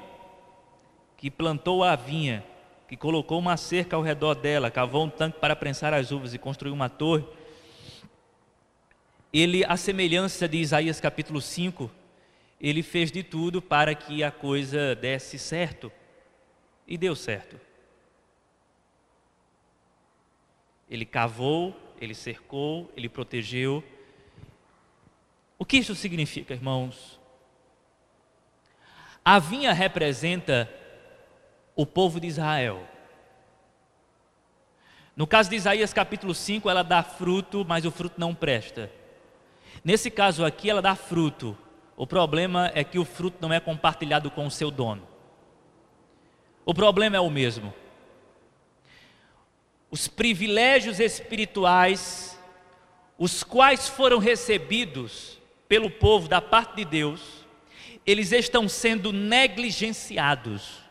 que 1.15 1.31
plantou 1.31 1.81
a 1.81 1.95
vinha, 1.95 2.43
que 2.89 2.97
colocou 2.97 3.39
uma 3.39 3.55
cerca 3.55 3.95
ao 3.95 4.01
redor 4.01 4.35
dela, 4.35 4.69
cavou 4.69 5.05
um 5.05 5.09
tanque 5.09 5.39
para 5.39 5.55
prensar 5.55 5.93
as 5.93 6.11
uvas 6.11 6.33
e 6.33 6.37
construiu 6.37 6.73
uma 6.73 6.89
torre. 6.89 7.25
Ele, 9.31 9.63
a 9.63 9.77
semelhança 9.77 10.47
de 10.47 10.57
Isaías 10.57 10.99
capítulo 10.99 11.39
5, 11.41 11.89
ele 12.59 12.83
fez 12.83 13.11
de 13.11 13.23
tudo 13.23 13.61
para 13.61 13.95
que 13.95 14.21
a 14.21 14.29
coisa 14.29 14.93
desse 14.93 15.39
certo. 15.39 15.91
E 16.85 16.97
deu 16.97 17.15
certo. 17.15 17.59
Ele 20.89 21.05
cavou, 21.05 21.75
ele 21.99 22.13
cercou, 22.13 22.91
ele 22.95 23.07
protegeu. 23.07 23.81
O 25.63 25.65
que 25.65 25.77
isso 25.77 25.95
significa, 25.95 26.53
irmãos? 26.53 27.17
A 29.23 29.39
vinha 29.39 29.71
representa 29.71 30.69
o 31.73 31.85
povo 31.85 32.19
de 32.19 32.27
Israel. 32.27 32.85
No 35.15 35.25
caso 35.25 35.49
de 35.49 35.55
Isaías 35.55 35.93
capítulo 35.93 36.35
5, 36.35 36.69
ela 36.69 36.83
dá 36.83 37.01
fruto, 37.01 37.63
mas 37.65 37.85
o 37.85 37.91
fruto 37.91 38.19
não 38.19 38.35
presta. 38.35 38.91
Nesse 39.85 40.11
caso 40.11 40.43
aqui, 40.43 40.69
ela 40.69 40.81
dá 40.81 40.95
fruto. 40.95 41.57
O 41.95 42.05
problema 42.05 42.69
é 42.75 42.83
que 42.83 42.99
o 42.99 43.05
fruto 43.05 43.37
não 43.39 43.53
é 43.53 43.61
compartilhado 43.61 44.29
com 44.29 44.45
o 44.45 44.51
seu 44.51 44.69
dono. 44.69 45.07
O 46.65 46.73
problema 46.73 47.15
é 47.15 47.21
o 47.21 47.29
mesmo. 47.29 47.73
Os 49.89 50.09
privilégios 50.09 50.99
espirituais, 50.99 52.37
os 53.17 53.45
quais 53.45 53.87
foram 53.87 54.17
recebidos 54.17 55.41
pelo 55.73 55.89
povo 55.89 56.27
da 56.27 56.39
parte 56.39 56.75
de 56.75 56.85
Deus, 56.85 57.19
eles 58.05 58.31
estão 58.31 58.69
sendo 58.69 59.11
negligenciados. 59.11 60.83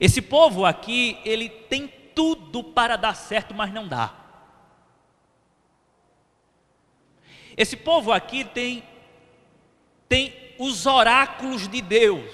Esse 0.00 0.22
povo 0.22 0.64
aqui, 0.64 1.18
ele 1.22 1.50
tem 1.50 1.88
tudo 2.14 2.64
para 2.64 2.96
dar 2.96 3.12
certo, 3.12 3.52
mas 3.52 3.70
não 3.70 3.86
dá. 3.86 4.14
Esse 7.54 7.76
povo 7.76 8.10
aqui 8.12 8.46
tem 8.46 8.82
tem 10.08 10.54
os 10.58 10.86
oráculos 10.86 11.68
de 11.68 11.82
Deus, 11.82 12.32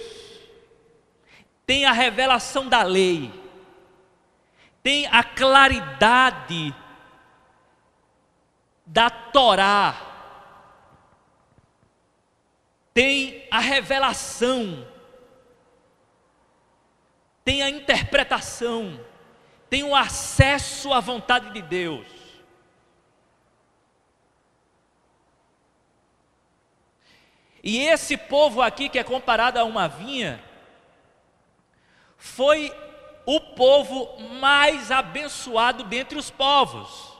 tem 1.66 1.86
a 1.86 1.92
revelação 1.92 2.68
da 2.68 2.84
lei, 2.84 3.32
tem 4.80 5.08
a 5.08 5.24
claridade 5.24 6.72
da 8.86 9.10
Torá, 9.10 10.07
tem 12.98 13.46
a 13.48 13.60
revelação, 13.60 14.84
tem 17.44 17.62
a 17.62 17.70
interpretação, 17.70 18.98
tem 19.70 19.84
o 19.84 19.94
acesso 19.94 20.92
à 20.92 20.98
vontade 20.98 21.52
de 21.52 21.62
Deus. 21.62 22.08
E 27.62 27.78
esse 27.78 28.16
povo 28.16 28.60
aqui, 28.60 28.88
que 28.88 28.98
é 28.98 29.04
comparado 29.04 29.60
a 29.60 29.64
uma 29.64 29.86
vinha, 29.86 30.42
foi 32.16 32.74
o 33.24 33.38
povo 33.38 34.18
mais 34.40 34.90
abençoado 34.90 35.84
dentre 35.84 36.18
os 36.18 36.32
povos. 36.32 37.16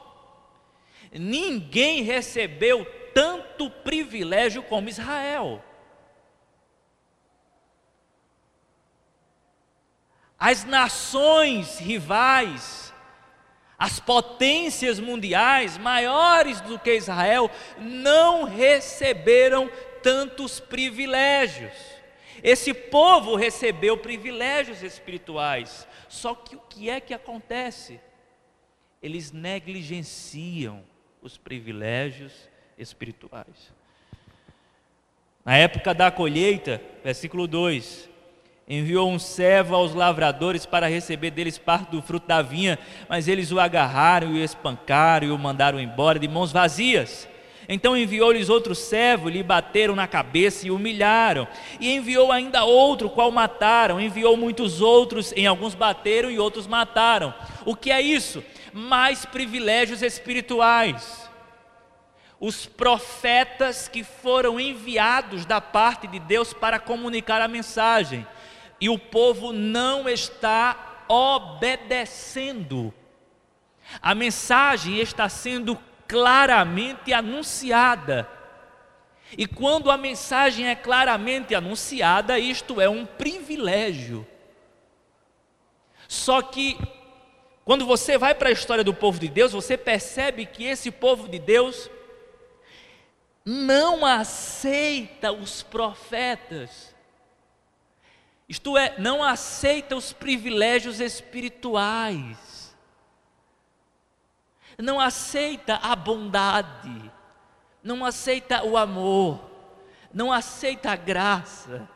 Ninguém 1.13 2.03
recebeu 2.03 2.85
tanto 3.15 3.71
privilégio 3.71 4.61
como 4.65 4.89
Israel. 4.89 5.63
As 10.39 10.65
nações 10.65 11.79
rivais, 11.79 12.95
as 13.79 13.99
potências 13.99 15.01
mundiais 15.01 15.77
maiores 15.77 16.61
do 16.61 16.79
que 16.79 16.95
Israel, 16.95 17.51
não 17.79 18.45
receberam 18.45 19.71
tantos 20.03 20.61
privilégios. 20.61 21.73
Esse 22.43 22.73
povo 22.73 23.35
recebeu 23.35 23.97
privilégios 23.97 24.83
espirituais, 24.83 25.89
só 26.09 26.35
que 26.35 26.55
o 26.55 26.61
que 26.61 26.89
é 26.89 27.01
que 27.01 27.13
acontece? 27.13 28.01
Eles 29.03 29.33
negligenciam 29.33 30.85
os 31.21 31.37
privilégios 31.37 32.33
espirituais. 32.77 33.73
Na 35.45 35.57
época 35.57 35.93
da 35.93 36.11
colheita, 36.11 36.81
versículo 37.03 37.47
2: 37.47 38.09
enviou 38.69 39.11
um 39.11 39.19
servo 39.19 39.75
aos 39.75 39.95
lavradores 39.95 40.67
para 40.67 40.89
receber 40.89 41.31
deles 41.31 41.57
parte 41.57 41.91
do 41.91 42.03
fruto 42.03 42.27
da 42.27 42.43
vinha, 42.43 42.79
mas 43.09 43.27
eles 43.27 43.51
o 43.51 43.59
agarraram 43.59 44.35
e 44.35 44.41
o 44.41 44.45
espancaram 44.45 45.29
e 45.29 45.31
o 45.31 45.39
mandaram 45.39 45.81
embora 45.81 46.19
de 46.19 46.29
mãos 46.29 46.53
vazias. 46.53 47.27
Então 47.67 47.97
enviou-lhes 47.97 48.49
outro 48.49 48.75
servo, 48.75 49.29
lhe 49.29 49.43
bateram 49.43 49.95
na 49.95 50.07
cabeça 50.07 50.67
e 50.67 50.71
humilharam. 50.71 51.47
E 51.79 51.95
enviou 51.95 52.33
ainda 52.33 52.65
outro, 52.65 53.11
qual 53.11 53.31
mataram. 53.31 54.01
Enviou 54.01 54.39
muitos 54.39 54.81
outros, 54.81 55.33
em 55.37 55.47
alguns 55.47 55.75
bateram 55.75 56.31
e 56.31 56.39
outros 56.39 56.67
mataram. 56.67 57.35
O 57.67 57.77
que 57.77 57.91
é 57.91 58.01
isso? 58.01 58.43
Mais 58.73 59.27
privilégios 59.27 60.03
espirituais. 60.03 61.29
Os 62.41 62.65
profetas 62.65 63.87
que 63.87 64.03
foram 64.03 64.59
enviados 64.59 65.45
da 65.45 65.61
parte 65.61 66.07
de 66.07 66.19
Deus 66.19 66.55
para 66.55 66.79
comunicar 66.79 67.43
a 67.43 67.49
mensagem 67.49 68.27
e 68.81 68.89
o 68.89 68.99
povo 68.99 69.53
não 69.53 70.09
está 70.09 71.05
obedecendo. 71.09 72.93
A 74.01 74.15
mensagem 74.15 74.99
está 74.99 75.29
sendo 75.29 75.79
claramente 76.07 77.13
anunciada. 77.13 78.29
E 79.37 79.47
quando 79.47 79.91
a 79.91 79.97
mensagem 79.97 80.69
é 80.69 80.75
claramente 80.75 81.55
anunciada, 81.55 82.39
isto 82.39 82.81
é 82.81 82.89
um 82.89 83.05
privilégio. 83.05 84.27
Só 86.07 86.41
que, 86.41 86.79
quando 87.65 87.85
você 87.85 88.17
vai 88.17 88.35
para 88.35 88.49
a 88.49 88.53
história 88.53 88.83
do 88.83 88.95
povo 88.95 89.19
de 89.19 89.29
Deus, 89.29 89.53
você 89.53 89.77
percebe 89.77 90.47
que 90.47 90.65
esse 90.65 90.91
povo 90.91 91.29
de 91.29 91.39
Deus 91.39 91.91
não 93.45 94.07
aceita 94.07 95.33
os 95.33 95.63
profetas 95.63 96.88
isto 98.49 98.79
é, 98.79 98.99
não 98.99 99.23
aceita 99.23 99.95
os 99.95 100.13
privilégios 100.13 101.01
espirituais, 101.01 102.75
não 104.79 104.99
aceita 104.99 105.75
a 105.77 105.95
bondade, 105.95 107.13
não 107.83 108.05
aceita 108.05 108.65
o 108.65 108.77
amor, 108.77 109.51
não 110.15 110.33
aceita 110.33 110.91
a 110.91 110.97
graça, 110.97 111.87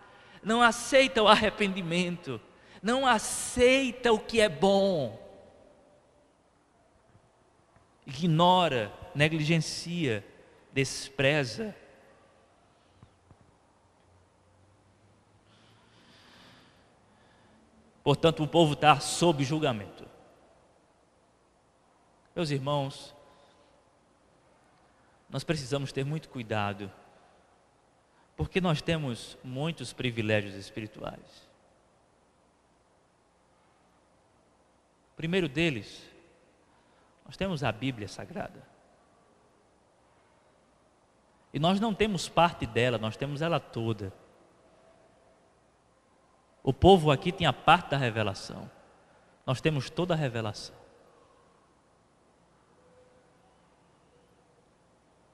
não 0.43 0.61
aceita 0.61 1.23
o 1.23 1.29
arrependimento, 1.29 2.39
não 2.83 3.07
aceita 3.07 4.13
o 4.13 4.19
que 4.19 4.41
é 4.41 4.49
bom, 4.49 5.19
ignora, 8.07 8.93
negligencia, 9.15 10.23
despreza 10.73 11.75
Portanto, 18.03 18.43
o 18.43 18.49
povo 18.49 18.73
está 18.73 18.99
sob 18.99 19.45
julgamento. 19.45 20.07
Meus 22.35 22.51
irmãos, 22.51 23.15
nós 25.29 25.45
precisamos 25.45 25.93
ter 25.93 26.05
muito 26.05 26.29
cuidado, 26.29 26.91
porque 28.37 28.61
nós 28.61 28.83
temos 28.83 29.37
muitos 29.45 29.93
privilégios 29.93 30.55
espirituais. 30.55 31.51
O 35.13 35.17
primeiro 35.17 35.49
deles, 35.49 36.05
nós 37.25 37.37
temos 37.37 37.63
a 37.63 37.71
Bíblia 37.71 38.09
Sagrada. 38.09 38.67
E 41.53 41.59
nós 41.59 41.79
não 41.79 41.95
temos 41.95 42.29
parte 42.29 42.67
dela, 42.67 42.99
nós 42.99 43.17
temos 43.17 43.43
ela 43.43 43.61
toda. 43.61 44.13
O 46.63 46.73
povo 46.73 47.11
aqui 47.11 47.33
tinha 47.33 47.53
parte 47.53 47.91
da 47.91 47.97
revelação. 47.97 48.71
Nós 49.45 49.61
temos 49.61 49.91
toda 49.91 50.15
a 50.15 50.17
revelação. 50.17 50.77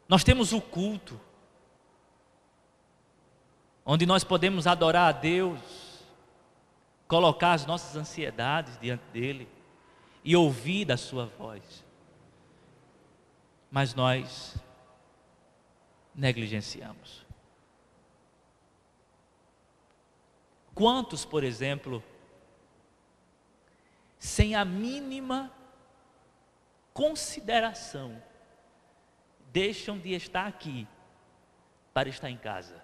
Nós 0.08 0.24
temos 0.24 0.54
o 0.54 0.60
culto, 0.60 1.20
onde 3.84 4.06
nós 4.06 4.24
podemos 4.24 4.66
adorar 4.66 5.08
a 5.08 5.12
Deus, 5.12 5.60
colocar 7.06 7.52
as 7.52 7.66
nossas 7.66 7.94
ansiedades 7.94 8.78
diante 8.80 9.04
dEle 9.12 9.46
e 10.24 10.34
ouvir 10.34 10.86
da 10.86 10.96
Sua 10.96 11.26
voz. 11.26 11.84
Mas 13.70 13.94
nós 13.94 14.56
negligenciamos. 16.14 17.27
Quantos, 20.78 21.24
por 21.24 21.42
exemplo, 21.42 22.04
sem 24.16 24.54
a 24.54 24.64
mínima 24.64 25.52
consideração, 26.94 28.22
deixam 29.48 29.98
de 29.98 30.12
estar 30.12 30.46
aqui 30.46 30.86
para 31.92 32.08
estar 32.08 32.30
em 32.30 32.36
casa? 32.36 32.80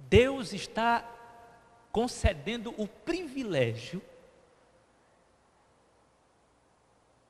Deus 0.00 0.52
está 0.52 1.08
concedendo 1.92 2.74
o 2.76 2.88
privilégio 2.88 4.02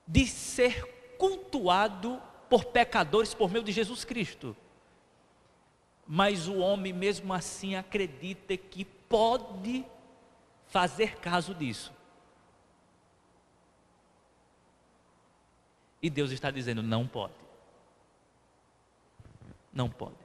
de 0.06 0.26
ser 0.26 1.16
cultuado 1.18 2.22
por 2.48 2.66
pecadores 2.66 3.34
por 3.34 3.50
meio 3.50 3.64
de 3.64 3.72
Jesus 3.72 4.04
Cristo. 4.04 4.56
Mas 6.06 6.48
o 6.48 6.58
homem, 6.58 6.92
mesmo 6.92 7.32
assim, 7.34 7.74
acredita 7.74 8.56
que 8.56 8.84
pode 8.84 9.84
fazer 10.68 11.16
caso 11.16 11.54
disso. 11.54 11.92
E 16.00 16.08
Deus 16.08 16.30
está 16.30 16.50
dizendo: 16.50 16.82
não 16.82 17.06
pode. 17.06 17.34
Não 19.72 19.90
pode. 19.90 20.16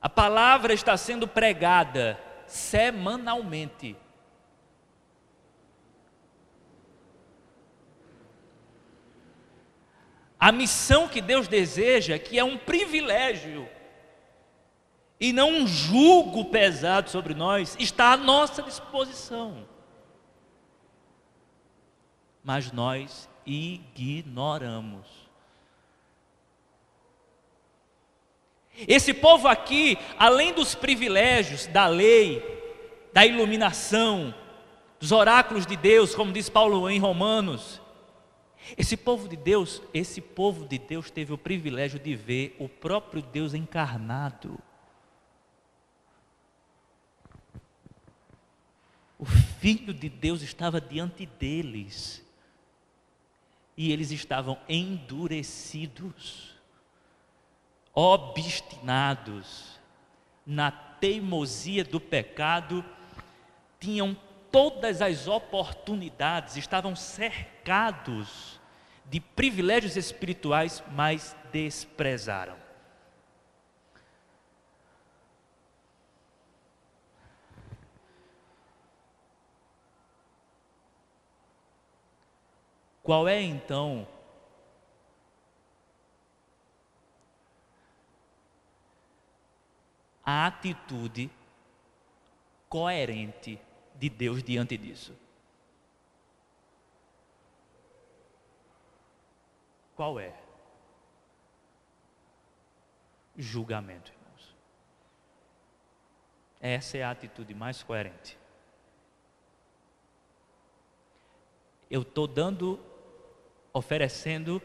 A 0.00 0.08
palavra 0.08 0.72
está 0.72 0.96
sendo 0.96 1.26
pregada 1.26 2.18
semanalmente. 2.46 3.96
A 10.48 10.52
missão 10.52 11.06
que 11.06 11.20
Deus 11.20 11.46
deseja, 11.46 12.18
que 12.18 12.38
é 12.38 12.42
um 12.42 12.56
privilégio 12.56 13.68
e 15.20 15.30
não 15.30 15.50
um 15.50 15.66
jugo 15.66 16.46
pesado 16.46 17.10
sobre 17.10 17.34
nós, 17.34 17.76
está 17.78 18.12
à 18.12 18.16
nossa 18.16 18.62
disposição. 18.62 19.68
Mas 22.42 22.72
nós 22.72 23.28
ignoramos. 23.44 25.06
Esse 28.74 29.12
povo 29.12 29.48
aqui, 29.48 29.98
além 30.18 30.54
dos 30.54 30.74
privilégios 30.74 31.66
da 31.66 31.86
lei, 31.86 32.42
da 33.12 33.26
iluminação, 33.26 34.34
dos 34.98 35.12
oráculos 35.12 35.66
de 35.66 35.76
Deus, 35.76 36.14
como 36.14 36.32
diz 36.32 36.48
Paulo 36.48 36.88
em 36.88 36.98
Romanos, 36.98 37.82
esse 38.76 38.96
povo 38.96 39.28
de 39.28 39.36
Deus, 39.36 39.80
esse 39.94 40.20
povo 40.20 40.66
de 40.66 40.78
Deus 40.78 41.10
teve 41.10 41.32
o 41.32 41.38
privilégio 41.38 41.98
de 41.98 42.14
ver 42.14 42.56
o 42.58 42.68
próprio 42.68 43.22
Deus 43.22 43.54
encarnado. 43.54 44.58
O 49.18 49.24
Filho 49.24 49.92
de 49.92 50.08
Deus 50.08 50.42
estava 50.42 50.80
diante 50.80 51.26
deles. 51.26 52.24
E 53.76 53.92
eles 53.92 54.10
estavam 54.10 54.58
endurecidos, 54.68 56.54
obstinados 57.94 59.78
na 60.44 60.70
teimosia 60.70 61.84
do 61.84 62.00
pecado, 62.00 62.84
tinham 63.78 64.16
todas 64.50 65.02
as 65.02 65.28
oportunidades, 65.28 66.56
estavam 66.56 66.96
cercados 66.96 68.57
de 69.08 69.20
privilégios 69.20 69.96
espirituais, 69.96 70.82
mas 70.92 71.34
desprezaram. 71.50 72.56
Qual 83.02 83.26
é 83.26 83.40
então 83.40 84.06
a 90.22 90.46
atitude 90.46 91.30
coerente 92.68 93.58
de 93.94 94.10
Deus 94.10 94.42
diante 94.42 94.76
disso? 94.76 95.16
Qual 99.98 100.20
é? 100.20 100.32
Julgamento, 103.36 104.12
irmãos. 104.12 104.56
Essa 106.60 106.98
é 106.98 107.02
a 107.02 107.10
atitude 107.10 107.52
mais 107.52 107.82
coerente. 107.82 108.38
Eu 111.90 112.02
estou 112.02 112.28
dando, 112.28 112.78
oferecendo 113.72 114.62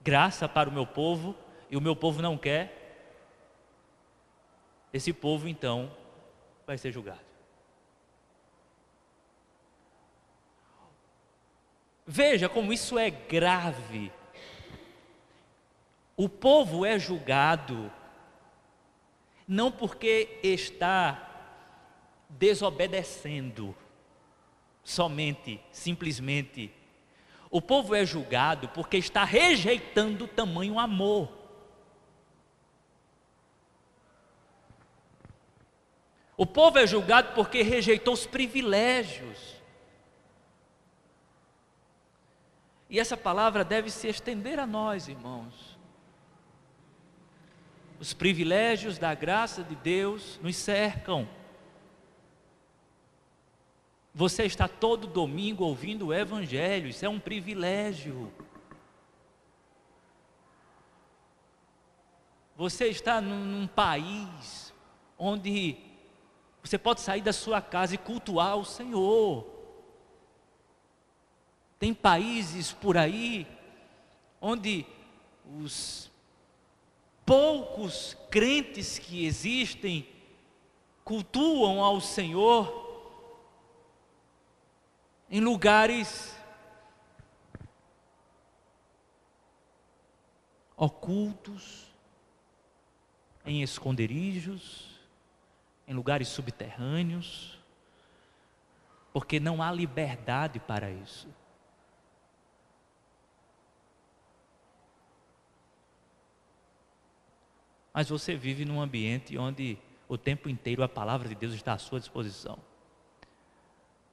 graça 0.00 0.48
para 0.48 0.70
o 0.70 0.72
meu 0.72 0.86
povo 0.86 1.36
e 1.68 1.76
o 1.76 1.80
meu 1.82 1.94
povo 1.94 2.22
não 2.22 2.38
quer. 2.38 2.72
Esse 4.90 5.12
povo 5.12 5.46
então 5.46 5.94
vai 6.66 6.78
ser 6.78 6.92
julgado. 6.92 7.20
Veja 12.06 12.48
como 12.48 12.72
isso 12.72 12.98
é 12.98 13.10
grave 13.10 14.10
o 16.16 16.28
povo 16.28 16.86
é 16.86 16.98
julgado 16.98 17.92
não 19.46 19.70
porque 19.70 20.40
está 20.42 21.22
desobedecendo 22.28 23.76
somente, 24.82 25.60
simplesmente. 25.70 26.72
O 27.50 27.60
povo 27.60 27.94
é 27.94 28.04
julgado 28.04 28.68
porque 28.70 28.96
está 28.96 29.24
rejeitando 29.24 30.26
tamanho 30.26 30.78
amor. 30.78 31.30
O 36.36 36.46
povo 36.46 36.78
é 36.78 36.86
julgado 36.86 37.34
porque 37.34 37.62
rejeitou 37.62 38.14
os 38.14 38.26
privilégios. 38.26 39.56
E 42.88 42.98
essa 42.98 43.16
palavra 43.16 43.64
deve 43.64 43.90
se 43.90 44.08
estender 44.08 44.58
a 44.58 44.66
nós, 44.66 45.08
irmãos 45.08 45.75
os 47.98 48.12
privilégios 48.12 48.98
da 48.98 49.14
graça 49.14 49.62
de 49.62 49.74
Deus 49.74 50.38
nos 50.42 50.56
cercam. 50.56 51.28
Você 54.14 54.44
está 54.44 54.66
todo 54.66 55.06
domingo 55.06 55.64
ouvindo 55.64 56.06
o 56.06 56.14
Evangelho, 56.14 56.88
isso 56.88 57.04
é 57.04 57.08
um 57.08 57.20
privilégio. 57.20 58.32
Você 62.56 62.88
está 62.88 63.20
num, 63.20 63.44
num 63.44 63.66
país 63.66 64.72
onde 65.18 65.76
você 66.62 66.78
pode 66.78 67.00
sair 67.00 67.20
da 67.20 67.32
sua 67.32 67.60
casa 67.60 67.94
e 67.94 67.98
cultuar 67.98 68.56
o 68.56 68.64
Senhor. 68.64 69.46
Tem 71.78 71.92
países 71.92 72.72
por 72.72 72.96
aí 72.96 73.46
onde 74.40 74.86
os 75.60 76.05
poucos 77.26 78.16
crentes 78.30 78.98
que 78.98 79.26
existem 79.26 80.08
cultuam 81.04 81.82
ao 81.82 82.00
Senhor 82.00 82.86
em 85.28 85.40
lugares 85.40 86.36
ocultos, 90.76 91.86
em 93.44 93.62
esconderijos, 93.62 95.00
em 95.88 95.94
lugares 95.94 96.28
subterrâneos, 96.28 97.58
porque 99.12 99.40
não 99.40 99.62
há 99.62 99.72
liberdade 99.72 100.60
para 100.60 100.90
isso. 100.90 101.26
Mas 107.96 108.10
você 108.10 108.36
vive 108.36 108.66
num 108.66 108.78
ambiente 108.78 109.38
onde 109.38 109.78
o 110.06 110.18
tempo 110.18 110.50
inteiro 110.50 110.82
a 110.82 110.88
palavra 110.88 111.30
de 111.30 111.34
Deus 111.34 111.54
está 111.54 111.72
à 111.72 111.78
sua 111.78 111.98
disposição. 111.98 112.58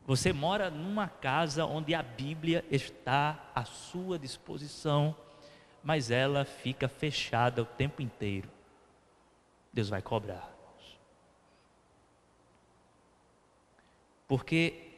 Você 0.05 0.31
mora 0.31 0.69
numa 0.69 1.09
casa 1.09 1.65
onde 1.65 1.93
a 1.93 2.01
Bíblia 2.01 2.63
está 2.71 3.51
à 3.53 3.65
sua 3.65 4.17
disposição, 4.17 5.13
mas 5.83 6.11
ela 6.11 6.45
fica 6.45 6.87
fechada 6.87 7.61
o 7.61 7.65
tempo 7.65 8.01
inteiro. 8.01 8.49
Deus 9.73 9.89
vai 9.89 10.01
cobrar. 10.01 10.49
Porque 14.29 14.93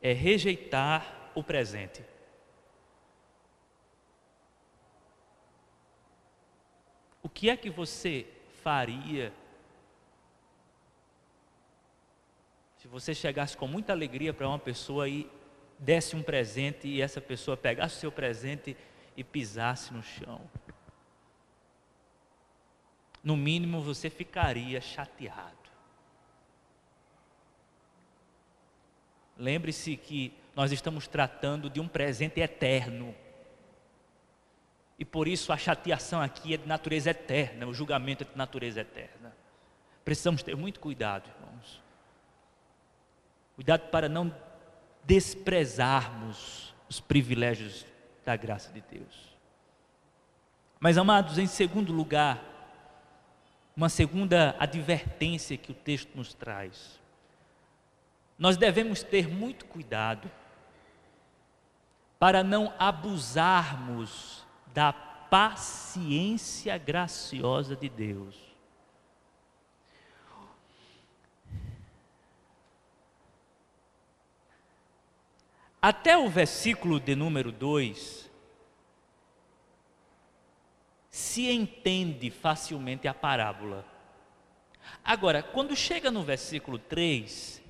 é 0.00 0.14
rejeitar 0.14 1.30
o 1.34 1.42
presente. 1.42 2.02
Que 7.38 7.48
é 7.48 7.56
que 7.56 7.70
você 7.70 8.26
faria 8.64 9.32
se 12.78 12.88
você 12.88 13.14
chegasse 13.14 13.56
com 13.56 13.68
muita 13.68 13.92
alegria 13.92 14.34
para 14.34 14.48
uma 14.48 14.58
pessoa 14.58 15.08
e 15.08 15.30
desse 15.78 16.16
um 16.16 16.22
presente 16.22 16.88
e 16.88 17.00
essa 17.00 17.20
pessoa 17.20 17.56
pegasse 17.56 17.96
o 17.96 18.00
seu 18.00 18.10
presente 18.10 18.76
e 19.16 19.22
pisasse 19.22 19.94
no 19.94 20.02
chão? 20.02 20.40
no 23.22 23.36
mínimo 23.36 23.82
você 23.82 24.08
ficaria 24.08 24.80
chateado. 24.80 25.54
Lembre-se 29.36 29.96
que 29.96 30.32
nós 30.56 30.72
estamos 30.72 31.06
tratando 31.06 31.70
de 31.70 31.78
um 31.78 31.86
presente 31.86 32.40
eterno. 32.40 33.14
E 34.98 35.04
por 35.04 35.28
isso 35.28 35.52
a 35.52 35.56
chateação 35.56 36.20
aqui 36.20 36.54
é 36.54 36.56
de 36.56 36.66
natureza 36.66 37.10
eterna, 37.10 37.66
o 37.66 37.74
julgamento 37.74 38.24
é 38.24 38.26
de 38.26 38.36
natureza 38.36 38.80
eterna. 38.80 39.32
Precisamos 40.04 40.42
ter 40.42 40.56
muito 40.56 40.80
cuidado, 40.80 41.28
irmãos. 41.28 41.82
Cuidado 43.54 43.88
para 43.90 44.08
não 44.08 44.34
desprezarmos 45.04 46.74
os 46.88 47.00
privilégios 47.00 47.86
da 48.24 48.34
graça 48.34 48.72
de 48.72 48.80
Deus. 48.80 49.36
Mas, 50.80 50.98
amados, 50.98 51.38
em 51.38 51.46
segundo 51.46 51.92
lugar, 51.92 52.42
uma 53.76 53.88
segunda 53.88 54.56
advertência 54.58 55.56
que 55.56 55.70
o 55.70 55.74
texto 55.74 56.16
nos 56.16 56.34
traz. 56.34 56.98
Nós 58.38 58.56
devemos 58.56 59.02
ter 59.02 59.28
muito 59.28 59.66
cuidado 59.66 60.30
para 62.18 62.42
não 62.42 62.72
abusarmos 62.78 64.44
da 64.72 64.92
paciência 64.92 66.76
graciosa 66.78 67.76
de 67.76 67.88
Deus. 67.88 68.48
Até 75.80 76.16
o 76.18 76.28
versículo 76.28 76.98
de 76.98 77.14
número 77.14 77.52
2, 77.52 78.28
se 81.08 81.50
entende 81.50 82.30
facilmente 82.30 83.06
a 83.06 83.14
parábola. 83.14 83.84
Agora, 85.04 85.42
quando 85.42 85.76
chega 85.76 86.10
no 86.10 86.22
versículo 86.22 86.78
3, 86.78 87.62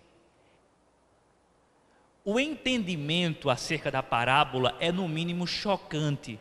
o 2.25 2.41
entendimento 2.41 3.51
acerca 3.51 3.91
da 3.91 4.03
parábola 4.03 4.77
é 4.81 4.91
no 4.91 5.07
mínimo 5.09 5.47
chocante. 5.47 6.39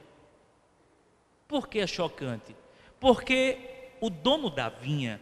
Por 1.47 1.67
que 1.67 1.79
é 1.79 1.87
chocante? 1.87 2.55
Porque 2.99 3.57
o 4.01 4.09
dono 4.09 4.49
da 4.49 4.69
vinha 4.69 5.21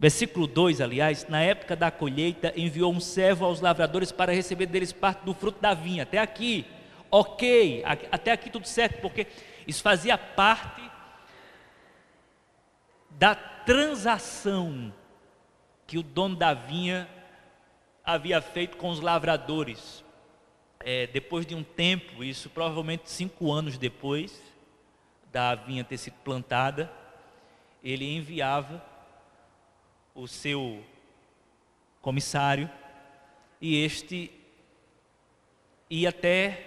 Versículo 0.00 0.46
2, 0.46 0.80
aliás, 0.80 1.28
na 1.28 1.42
época 1.42 1.76
da 1.76 1.90
colheita, 1.90 2.54
enviou 2.56 2.90
um 2.90 3.00
servo 3.00 3.44
aos 3.44 3.60
lavradores 3.60 4.10
para 4.10 4.32
receber 4.32 4.64
deles 4.64 4.94
parte 4.94 5.26
do 5.26 5.34
fruto 5.34 5.60
da 5.60 5.74
vinha. 5.74 6.04
Até 6.04 6.16
aqui, 6.16 6.64
ok, 7.10 7.84
até 8.10 8.32
aqui 8.32 8.48
tudo 8.48 8.66
certo, 8.66 9.02
porque 9.02 9.26
isso 9.66 9.82
fazia 9.82 10.16
parte 10.16 10.80
da 13.10 13.34
transação 13.34 14.90
que 15.86 15.98
o 15.98 16.02
dono 16.02 16.34
da 16.34 16.54
vinha 16.54 17.06
havia 18.14 18.40
feito 18.40 18.76
com 18.76 18.90
os 18.90 19.00
lavradores. 19.00 20.04
É, 20.80 21.06
depois 21.06 21.44
de 21.44 21.54
um 21.54 21.62
tempo, 21.62 22.24
isso 22.24 22.48
provavelmente 22.50 23.10
cinco 23.10 23.52
anos 23.52 23.76
depois 23.76 24.42
da 25.32 25.54
vinha 25.54 25.84
ter 25.84 25.98
sido 25.98 26.14
plantada, 26.24 26.90
ele 27.84 28.04
enviava 28.16 28.84
o 30.14 30.26
seu 30.26 30.84
comissário 32.00 32.68
e 33.60 33.84
este 33.84 34.32
ia 35.88 36.08
até 36.08 36.66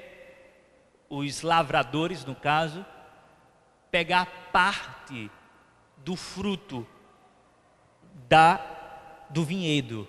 os 1.10 1.42
lavradores, 1.42 2.24
no 2.26 2.36
caso, 2.36 2.86
pegar 3.92 4.26
parte 4.52 5.30
do 5.98 6.16
fruto 6.16 6.88
da 8.28 8.70
do 9.30 9.44
vinhedo. 9.44 10.08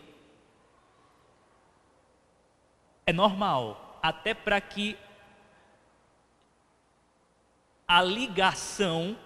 É 3.06 3.12
normal, 3.12 3.98
até 4.02 4.32
para 4.34 4.60
que 4.60 4.96
a 7.86 8.02
ligação 8.02 9.16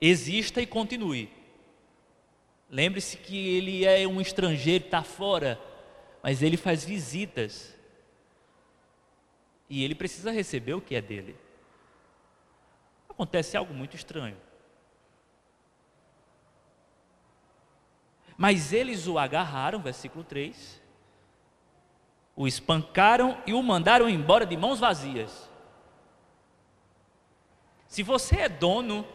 exista 0.00 0.60
e 0.60 0.66
continue. 0.66 1.32
Lembre-se 2.68 3.16
que 3.16 3.56
ele 3.56 3.84
é 3.84 4.06
um 4.06 4.20
estrangeiro, 4.20 4.84
está 4.84 5.02
fora, 5.02 5.60
mas 6.22 6.42
ele 6.42 6.56
faz 6.56 6.84
visitas. 6.84 7.74
E 9.68 9.82
ele 9.82 9.94
precisa 9.94 10.30
receber 10.30 10.74
o 10.74 10.80
que 10.80 10.94
é 10.94 11.00
dele. 11.00 11.36
Acontece 13.08 13.56
algo 13.56 13.72
muito 13.72 13.96
estranho. 13.96 14.36
Mas 18.36 18.72
eles 18.72 19.06
o 19.06 19.18
agarraram, 19.18 19.80
versículo 19.80 20.22
3, 20.22 20.82
o 22.36 22.46
espancaram 22.46 23.38
e 23.46 23.54
o 23.54 23.62
mandaram 23.62 24.08
embora 24.08 24.44
de 24.44 24.56
mãos 24.56 24.78
vazias. 24.78 25.50
Se 27.88 28.02
você 28.02 28.40
é 28.40 28.48
dono 28.48 29.06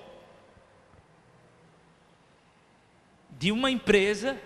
de 3.30 3.52
uma 3.52 3.70
empresa, 3.70 4.42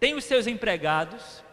tem 0.00 0.14
os 0.14 0.24
seus 0.24 0.48
empregados, 0.48 1.44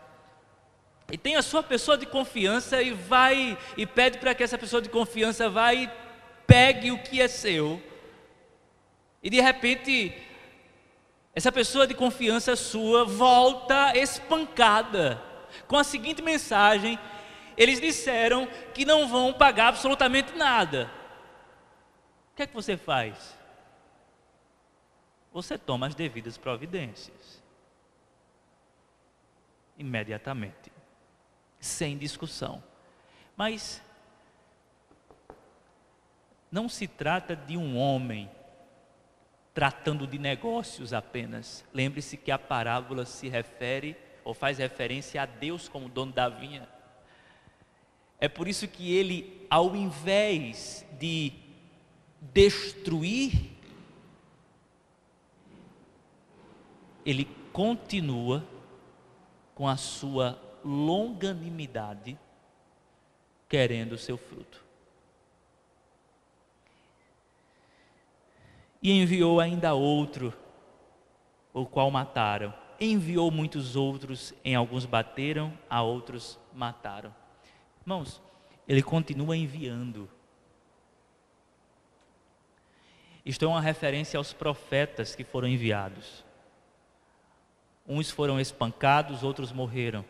e 1.11 1.17
tem 1.17 1.35
a 1.35 1.43
sua 1.43 1.61
pessoa 1.61 1.95
de 1.95 2.07
confiança 2.07 2.81
e 2.81 2.91
vai 2.91 3.55
e 3.77 3.85
pede 3.85 4.17
para 4.17 4.33
que 4.33 4.41
essa 4.41 4.57
pessoa 4.57 4.81
de 4.81 4.89
confiança 4.89 5.47
vá 5.47 5.71
e 5.71 5.87
pegue 6.47 6.91
o 6.91 6.97
que 7.03 7.21
é 7.21 7.27
seu. 7.27 7.81
E 9.21 9.29
de 9.29 9.39
repente, 9.39 10.15
essa 11.35 11.51
pessoa 11.51 11.85
de 11.85 11.93
confiança 11.93 12.55
sua 12.55 13.05
volta 13.05 13.95
espancada 13.95 15.21
com 15.67 15.77
a 15.77 15.83
seguinte 15.83 16.21
mensagem: 16.21 16.99
eles 17.57 17.79
disseram 17.79 18.47
que 18.73 18.85
não 18.85 19.07
vão 19.07 19.33
pagar 19.33 19.67
absolutamente 19.67 20.35
nada. 20.35 20.89
O 22.31 22.35
que 22.35 22.43
é 22.43 22.47
que 22.47 22.53
você 22.53 22.75
faz? 22.75 23.35
você 25.35 25.57
toma 25.57 25.85
as 25.85 25.93
devidas 25.93 26.37
providências. 26.37 27.43
Imediatamente. 29.77 30.71
Sem 31.59 31.97
discussão. 31.97 32.63
Mas 33.35 33.83
não 36.49 36.69
se 36.69 36.87
trata 36.87 37.35
de 37.35 37.57
um 37.57 37.77
homem 37.77 38.31
tratando 39.53 40.07
de 40.07 40.17
negócios 40.17 40.93
apenas. 40.93 41.65
Lembre-se 41.73 42.15
que 42.15 42.31
a 42.31 42.39
parábola 42.39 43.05
se 43.05 43.27
refere 43.27 43.97
ou 44.25 44.33
faz 44.33 44.57
referência 44.57 45.21
a 45.21 45.25
Deus 45.25 45.69
como 45.69 45.87
dono 45.87 46.11
da 46.11 46.27
vinha. 46.27 46.67
É 48.19 48.27
por 48.27 48.49
isso 48.49 48.67
que 48.67 48.93
ele, 48.93 49.47
ao 49.49 49.73
invés 49.75 50.85
de 50.99 51.31
destruir 52.19 53.55
ele 57.05 57.25
continua 57.53 58.43
com 59.53 59.67
a 59.67 59.77
sua 59.77 60.41
longanimidade 60.63 62.17
querendo 63.47 63.93
o 63.93 63.97
seu 63.97 64.17
fruto. 64.17 64.65
E 68.81 68.91
enviou 68.91 69.39
ainda 69.39 69.73
outro, 69.73 70.33
o 71.53 71.65
qual 71.65 71.89
mataram. 71.91 72.53
Enviou 72.79 73.31
muitos 73.31 73.75
outros, 73.75 74.33
em 74.43 74.55
alguns 74.55 74.85
bateram, 74.85 75.57
a 75.69 75.81
outros 75.81 76.37
mataram. 76.53 77.13
Irmãos, 77.81 78.21
ele 78.67 78.81
continua 78.81 79.37
enviando. 79.37 80.09
Isto 83.25 83.45
é 83.45 83.47
uma 83.47 83.61
referência 83.61 84.17
aos 84.17 84.33
profetas 84.33 85.15
que 85.15 85.23
foram 85.23 85.47
enviados. 85.47 86.23
Uns 87.87 88.11
foram 88.11 88.39
espancados, 88.39 89.23
outros 89.23 89.51
morreram. 89.51 90.05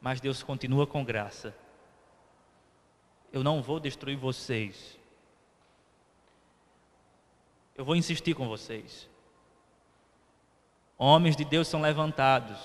Mas 0.00 0.20
Deus 0.20 0.42
continua 0.42 0.86
com 0.86 1.04
graça. 1.04 1.54
Eu 3.32 3.44
não 3.44 3.62
vou 3.62 3.78
destruir 3.78 4.16
vocês. 4.16 4.98
Eu 7.76 7.84
vou 7.84 7.96
insistir 7.96 8.34
com 8.34 8.48
vocês. 8.48 9.08
Homens 11.02 11.34
de 11.34 11.46
Deus 11.46 11.66
são 11.66 11.80
levantados. 11.80 12.58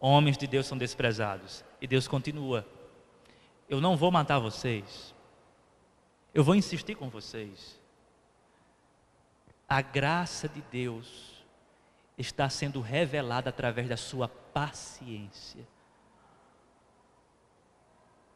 Homens 0.00 0.36
de 0.36 0.48
Deus 0.48 0.66
são 0.66 0.76
desprezados. 0.76 1.64
E 1.80 1.86
Deus 1.86 2.08
continua. 2.08 2.66
Eu 3.68 3.80
não 3.80 3.96
vou 3.96 4.10
matar 4.10 4.40
vocês. 4.40 5.14
Eu 6.34 6.42
vou 6.42 6.56
insistir 6.56 6.96
com 6.96 7.08
vocês. 7.08 7.80
A 9.68 9.80
graça 9.80 10.48
de 10.48 10.60
Deus 10.62 11.46
está 12.18 12.48
sendo 12.48 12.80
revelada 12.80 13.48
através 13.48 13.88
da 13.88 13.96
sua 13.96 14.26
paciência. 14.26 15.64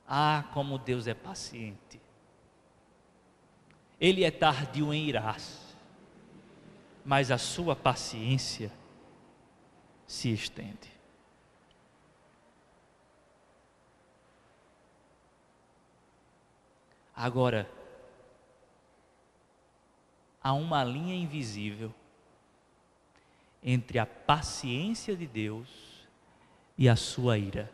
Ah, 0.06 0.44
como 0.54 0.78
Deus 0.78 1.08
é 1.08 1.14
paciente. 1.14 2.00
Ele 4.00 4.22
é 4.22 4.30
tardio 4.30 4.94
em 4.94 5.08
irar-se, 5.08 5.67
mas 7.08 7.30
a 7.30 7.38
sua 7.38 7.74
paciência 7.74 8.70
se 10.06 10.30
estende. 10.30 10.92
Agora, 17.16 17.66
há 20.42 20.52
uma 20.52 20.84
linha 20.84 21.14
invisível 21.14 21.94
entre 23.62 23.98
a 23.98 24.04
paciência 24.04 25.16
de 25.16 25.26
Deus 25.26 26.06
e 26.76 26.90
a 26.90 26.94
sua 26.94 27.38
ira. 27.38 27.72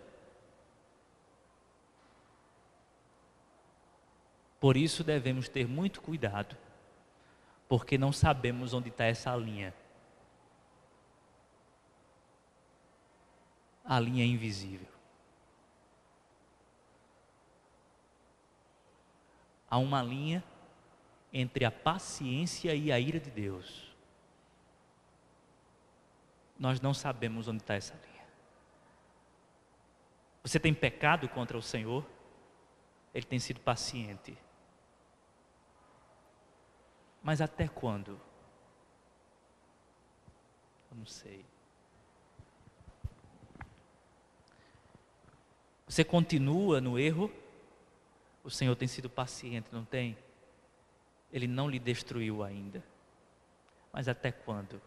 Por 4.61 4.77
isso 4.77 5.03
devemos 5.03 5.49
ter 5.49 5.67
muito 5.67 6.01
cuidado, 6.01 6.57
porque 7.77 7.99
não 7.99 8.13
sabemos 8.13 8.73
onde 8.73 8.89
está 8.89 9.05
essa 9.05 9.35
linha. 9.35 9.75
A 13.85 13.99
linha 13.99 14.23
é 14.23 14.27
invisível. 14.29 14.87
Há 19.69 19.77
uma 19.79 20.01
linha 20.05 20.45
entre 21.33 21.65
a 21.65 21.71
paciência 21.73 22.77
e 22.77 22.93
a 22.93 23.01
ira 23.01 23.19
de 23.19 23.33
Deus. 23.33 23.93
Nós 26.57 26.81
não 26.81 26.95
sabemos 26.95 27.49
onde 27.49 27.61
está 27.61 27.75
essa 27.75 27.95
linha. 27.95 28.25
Você 30.45 30.61
tem 30.61 30.73
pecado 30.73 31.29
contra 31.29 31.59
o 31.59 31.63
Senhor, 31.63 32.07
Ele 33.13 33.27
tem 33.27 33.41
sido 33.41 33.59
paciente. 33.59 34.39
Mas 37.25 37.41
até 37.41 37.67
quando? 37.67 38.21
Eu 40.91 40.97
não 40.99 41.07
sei. 41.07 41.43
Você 45.89 46.05
continua 46.05 46.83
no 46.83 46.99
erro? 46.99 47.33
O 48.45 48.51
Senhor 48.51 48.77
tem 48.77 48.87
sido 48.87 49.09
paciente, 49.09 49.69
não 49.73 49.87
tem? 49.87 50.19
Ele 51.33 51.47
não 51.47 51.67
lhe 51.67 51.79
destruiu 51.79 52.43
ainda. 52.43 52.85
Mas 53.91 54.07
até 54.07 54.31
quando? 54.31 54.81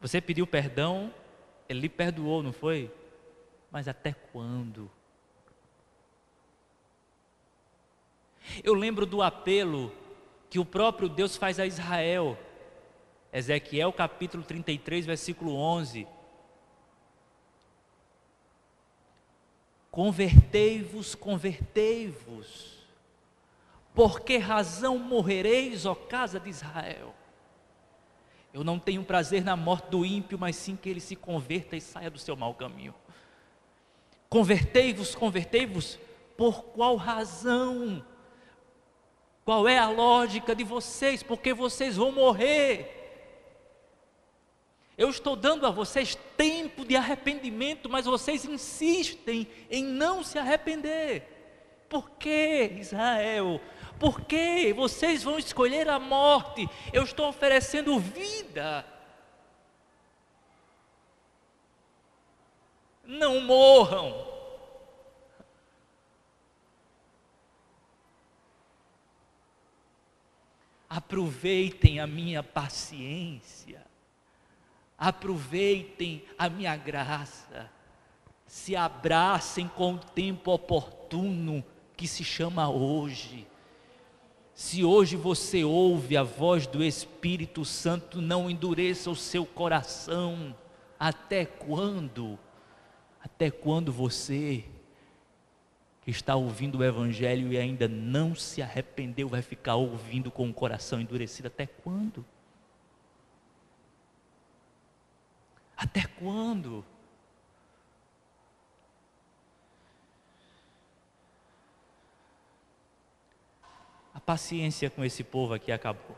Você 0.00 0.20
pediu 0.20 0.48
perdão, 0.48 1.14
ele 1.68 1.80
lhe 1.80 1.88
perdoou, 1.88 2.42
não 2.42 2.52
foi? 2.52 2.92
Mas 3.70 3.86
até 3.86 4.12
quando? 4.12 4.90
Eu 8.62 8.74
lembro 8.74 9.06
do 9.06 9.22
apelo 9.22 9.92
que 10.48 10.58
o 10.58 10.64
próprio 10.64 11.08
Deus 11.08 11.36
faz 11.36 11.58
a 11.58 11.66
Israel. 11.66 12.38
Ezequiel 13.32 13.92
capítulo 13.92 14.42
33, 14.42 15.06
versículo 15.06 15.54
11. 15.54 16.06
Convertei-vos, 19.90 21.14
convertei-vos. 21.14 22.76
Por 23.94 24.20
que 24.20 24.36
razão 24.36 24.98
morrereis, 24.98 25.86
ó 25.86 25.94
casa 25.94 26.38
de 26.38 26.50
Israel? 26.50 27.14
Eu 28.52 28.62
não 28.62 28.78
tenho 28.78 29.02
prazer 29.04 29.44
na 29.44 29.56
morte 29.56 29.88
do 29.88 30.04
ímpio, 30.04 30.38
mas 30.38 30.56
sim 30.56 30.76
que 30.76 30.88
ele 30.88 31.00
se 31.00 31.16
converta 31.16 31.76
e 31.76 31.80
saia 31.80 32.10
do 32.10 32.18
seu 32.18 32.36
mau 32.36 32.54
caminho. 32.54 32.94
Convertei-vos, 34.28 35.14
convertei-vos, 35.14 35.98
por 36.36 36.62
qual 36.64 36.96
razão? 36.96 38.04
Qual 39.46 39.68
é 39.68 39.78
a 39.78 39.88
lógica 39.88 40.56
de 40.56 40.64
vocês? 40.64 41.22
Porque 41.22 41.54
vocês 41.54 41.96
vão 41.96 42.10
morrer. 42.10 42.92
Eu 44.98 45.08
estou 45.08 45.36
dando 45.36 45.64
a 45.68 45.70
vocês 45.70 46.18
tempo 46.36 46.84
de 46.84 46.96
arrependimento, 46.96 47.88
mas 47.88 48.06
vocês 48.06 48.44
insistem 48.44 49.46
em 49.70 49.84
não 49.84 50.24
se 50.24 50.36
arrepender. 50.36 51.22
Por 51.88 52.10
que, 52.10 52.72
Israel? 52.80 53.60
Por 54.00 54.22
que 54.22 54.72
vocês 54.72 55.22
vão 55.22 55.38
escolher 55.38 55.88
a 55.88 56.00
morte? 56.00 56.68
Eu 56.92 57.04
estou 57.04 57.28
oferecendo 57.28 58.00
vida. 58.00 58.84
Não 63.04 63.40
morram. 63.42 64.35
Aproveitem 70.96 72.00
a 72.00 72.06
minha 72.06 72.42
paciência, 72.42 73.84
aproveitem 74.96 76.24
a 76.38 76.48
minha 76.48 76.74
graça, 76.74 77.70
se 78.46 78.74
abracem 78.74 79.68
com 79.68 79.92
o 79.92 79.98
tempo 79.98 80.50
oportuno 80.52 81.62
que 81.94 82.08
se 82.08 82.24
chama 82.24 82.70
hoje. 82.70 83.46
Se 84.54 84.82
hoje 84.84 85.16
você 85.16 85.62
ouve 85.62 86.16
a 86.16 86.22
voz 86.22 86.66
do 86.66 86.82
Espírito 86.82 87.62
Santo, 87.62 88.22
não 88.22 88.48
endureça 88.48 89.10
o 89.10 89.16
seu 89.16 89.44
coração. 89.44 90.56
Até 90.98 91.44
quando? 91.44 92.38
Até 93.22 93.50
quando 93.50 93.92
você 93.92 94.64
está 96.06 96.36
ouvindo 96.36 96.78
o 96.78 96.84
Evangelho 96.84 97.52
e 97.52 97.58
ainda 97.58 97.88
não 97.88 98.34
se 98.34 98.62
arrependeu, 98.62 99.28
vai 99.28 99.42
ficar 99.42 99.74
ouvindo 99.74 100.30
com 100.30 100.48
o 100.48 100.54
coração 100.54 101.00
endurecido 101.00 101.48
até 101.48 101.66
quando? 101.66 102.24
Até 105.76 106.06
quando? 106.06 106.84
A 114.14 114.20
paciência 114.20 114.88
com 114.88 115.04
esse 115.04 115.22
povo 115.22 115.54
aqui 115.54 115.70
acabou. 115.70 116.16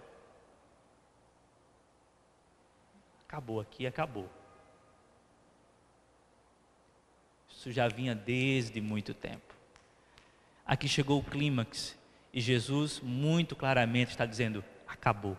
Acabou 3.27 3.61
aqui, 3.61 3.87
acabou. 3.87 4.29
Isso 7.51 7.73
já 7.73 7.89
vinha 7.89 8.15
desde 8.15 8.81
muito 8.81 9.13
tempo. 9.13 9.58
Aqui 10.69 10.87
chegou 10.87 11.19
o 11.19 11.25
clímax 11.25 11.99
e 12.31 12.43
Jesus 12.43 13.01
muito 13.03 13.57
claramente 13.57 14.11
está 14.11 14.27
dizendo: 14.27 14.63
acabou. 14.87 15.35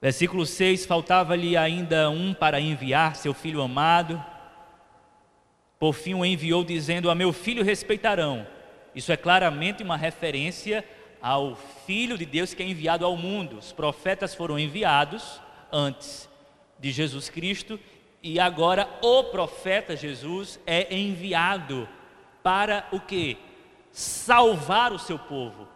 Versículo 0.00 0.46
6: 0.46 0.86
Faltava-lhe 0.86 1.56
ainda 1.56 2.08
um 2.10 2.32
para 2.32 2.60
enviar 2.60 3.16
seu 3.16 3.34
filho 3.34 3.60
amado. 3.60 4.24
Por 5.80 5.92
fim 5.92 6.14
o 6.14 6.24
enviou, 6.24 6.62
dizendo: 6.62 7.10
A 7.10 7.14
meu 7.16 7.32
filho 7.32 7.64
respeitarão. 7.64 8.46
Isso 8.94 9.10
é 9.10 9.16
claramente 9.16 9.82
uma 9.82 9.96
referência 9.96 10.84
ao 11.20 11.56
Filho 11.84 12.16
de 12.16 12.24
Deus 12.24 12.54
que 12.54 12.62
é 12.62 12.66
enviado 12.66 13.04
ao 13.04 13.16
mundo. 13.16 13.58
Os 13.58 13.72
profetas 13.72 14.32
foram 14.32 14.56
enviados 14.56 15.40
antes 15.72 16.28
de 16.78 16.92
Jesus 16.92 17.28
Cristo 17.28 17.80
e 18.22 18.40
agora 18.40 18.88
o 19.00 19.24
profeta 19.24 19.96
Jesus 19.96 20.58
é 20.66 20.94
enviado 20.94 21.88
para 22.42 22.86
o 22.92 23.00
que? 23.00 23.38
Salvar 23.92 24.92
o 24.92 24.98
seu 24.98 25.18
povo. 25.18 25.68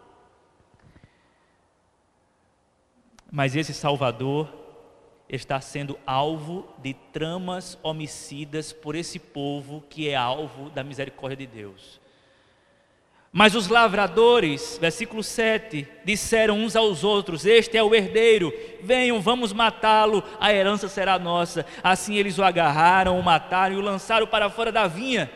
Mas 3.31 3.55
esse 3.55 3.73
Salvador 3.73 4.47
está 5.27 5.59
sendo 5.59 5.97
alvo 6.05 6.67
de 6.77 6.93
tramas 6.93 7.79
homicidas 7.81 8.71
por 8.71 8.95
esse 8.95 9.17
povo 9.17 9.83
que 9.89 10.09
é 10.09 10.15
alvo 10.15 10.69
da 10.69 10.83
misericórdia 10.83 11.37
de 11.37 11.47
Deus. 11.47 12.02
Mas 13.35 13.55
os 13.55 13.67
lavradores, 13.67 14.77
versículo 14.79 15.23
7, 15.23 15.87
disseram 16.05 16.59
uns 16.59 16.75
aos 16.75 17.03
outros: 17.03 17.47
Este 17.47 17.75
é 17.75 17.81
o 17.81 17.95
herdeiro, 17.95 18.53
venham, 18.83 19.19
vamos 19.19 19.51
matá-lo, 19.51 20.23
a 20.39 20.53
herança 20.53 20.87
será 20.87 21.17
nossa. 21.17 21.65
Assim 21.83 22.15
eles 22.15 22.37
o 22.37 22.43
agarraram, 22.43 23.19
o 23.19 23.23
mataram 23.23 23.73
e 23.73 23.79
o 23.79 23.81
lançaram 23.81 24.27
para 24.27 24.51
fora 24.51 24.71
da 24.71 24.85
vinha. 24.85 25.31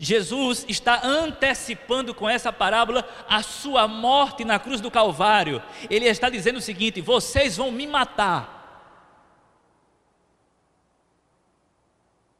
Jesus 0.00 0.64
está 0.66 1.06
antecipando 1.06 2.14
com 2.14 2.26
essa 2.26 2.50
parábola 2.50 3.06
a 3.28 3.42
sua 3.42 3.86
morte 3.86 4.46
na 4.46 4.58
cruz 4.58 4.80
do 4.80 4.90
Calvário. 4.90 5.62
Ele 5.90 6.06
está 6.06 6.30
dizendo 6.30 6.56
o 6.56 6.62
seguinte: 6.62 7.02
vocês 7.02 7.58
vão 7.58 7.70
me 7.70 7.86
matar. 7.86 8.62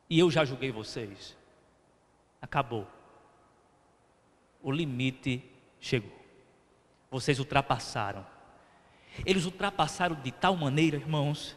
E 0.09 0.21
eu 0.21 0.31
já 0.31 0.43
julguei 0.43 0.73
vocês. 0.73 1.37
Acabou 2.41 2.94
o 4.65 4.73
limite 4.73 5.45
chegou. 5.79 6.11
Vocês 7.11 7.39
ultrapassaram. 7.39 8.27
Eles 9.25 9.45
ultrapassaram 9.45 10.17
de 10.17 10.33
tal 10.33 10.57
maneira, 10.57 10.97
irmãos, 10.97 11.57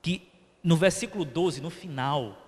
que 0.00 0.26
no 0.62 0.76
versículo 0.76 1.24
12, 1.24 1.60
no 1.60 1.68
final, 1.68 2.38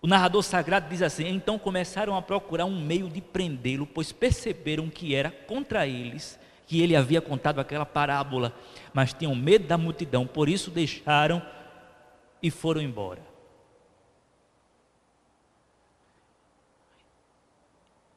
o 0.00 0.06
narrador 0.08 0.42
sagrado 0.42 0.88
diz 0.88 1.02
assim: 1.02 1.28
Então 1.28 1.58
começaram 1.58 2.16
a 2.16 2.22
procurar 2.22 2.64
um 2.64 2.80
meio 2.80 3.08
de 3.08 3.20
prendê-lo, 3.20 3.86
pois 3.86 4.10
perceberam 4.10 4.90
que 4.90 5.14
era 5.14 5.30
contra 5.30 5.86
eles 5.86 6.40
que 6.66 6.80
ele 6.80 6.96
havia 6.96 7.20
contado 7.20 7.60
aquela 7.60 7.84
parábola, 7.84 8.56
mas 8.94 9.12
tinham 9.12 9.34
medo 9.34 9.66
da 9.66 9.76
multidão, 9.76 10.26
por 10.26 10.48
isso 10.48 10.70
deixaram 10.70 11.42
e 12.42 12.50
foram 12.50 12.80
embora. 12.80 13.31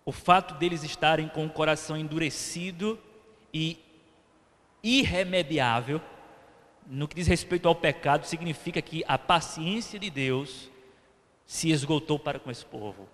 O 0.05 0.11
fato 0.11 0.53
deles 0.53 0.83
estarem 0.83 1.27
com 1.27 1.47
o 1.47 1.49
coração 1.49 1.97
endurecido 1.97 2.99
e 3.51 3.79
irremediável, 4.83 5.99
no 6.85 7.07
que 7.07 7.15
diz 7.15 7.25
respeito 7.25 7.67
ao 7.67 7.73
pecado, 7.73 8.27
significa 8.27 8.79
que 8.83 9.03
a 9.07 9.17
paciência 9.17 9.97
de 9.97 10.11
Deus 10.11 10.69
se 11.47 11.71
esgotou 11.71 12.19
para 12.19 12.37
com 12.37 12.51
esse 12.51 12.63
povo. 12.63 13.09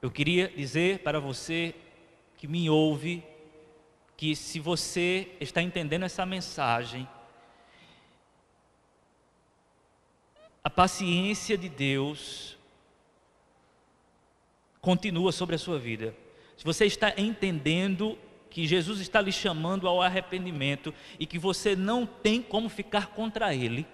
Eu 0.00 0.08
queria 0.08 0.48
dizer 0.48 1.00
para 1.00 1.18
você 1.18 1.74
que 2.36 2.46
me 2.46 2.70
ouve, 2.70 3.24
que 4.16 4.36
se 4.36 4.60
você 4.60 5.34
está 5.40 5.60
entendendo 5.60 6.04
essa 6.04 6.24
mensagem, 6.24 7.08
a 10.62 10.70
paciência 10.70 11.58
de 11.58 11.68
Deus 11.68 12.55
continua 14.86 15.32
sobre 15.32 15.56
a 15.56 15.58
sua 15.58 15.80
vida. 15.80 16.14
Se 16.56 16.64
você 16.64 16.86
está 16.86 17.12
entendendo 17.16 18.16
que 18.48 18.68
Jesus 18.68 19.00
está 19.00 19.20
lhe 19.20 19.32
chamando 19.32 19.88
ao 19.88 20.00
arrependimento 20.00 20.94
e 21.18 21.26
que 21.26 21.40
você 21.40 21.74
não 21.74 22.06
tem 22.06 22.40
como 22.40 22.68
ficar 22.68 23.08
contra 23.08 23.52
Ele, 23.52 23.84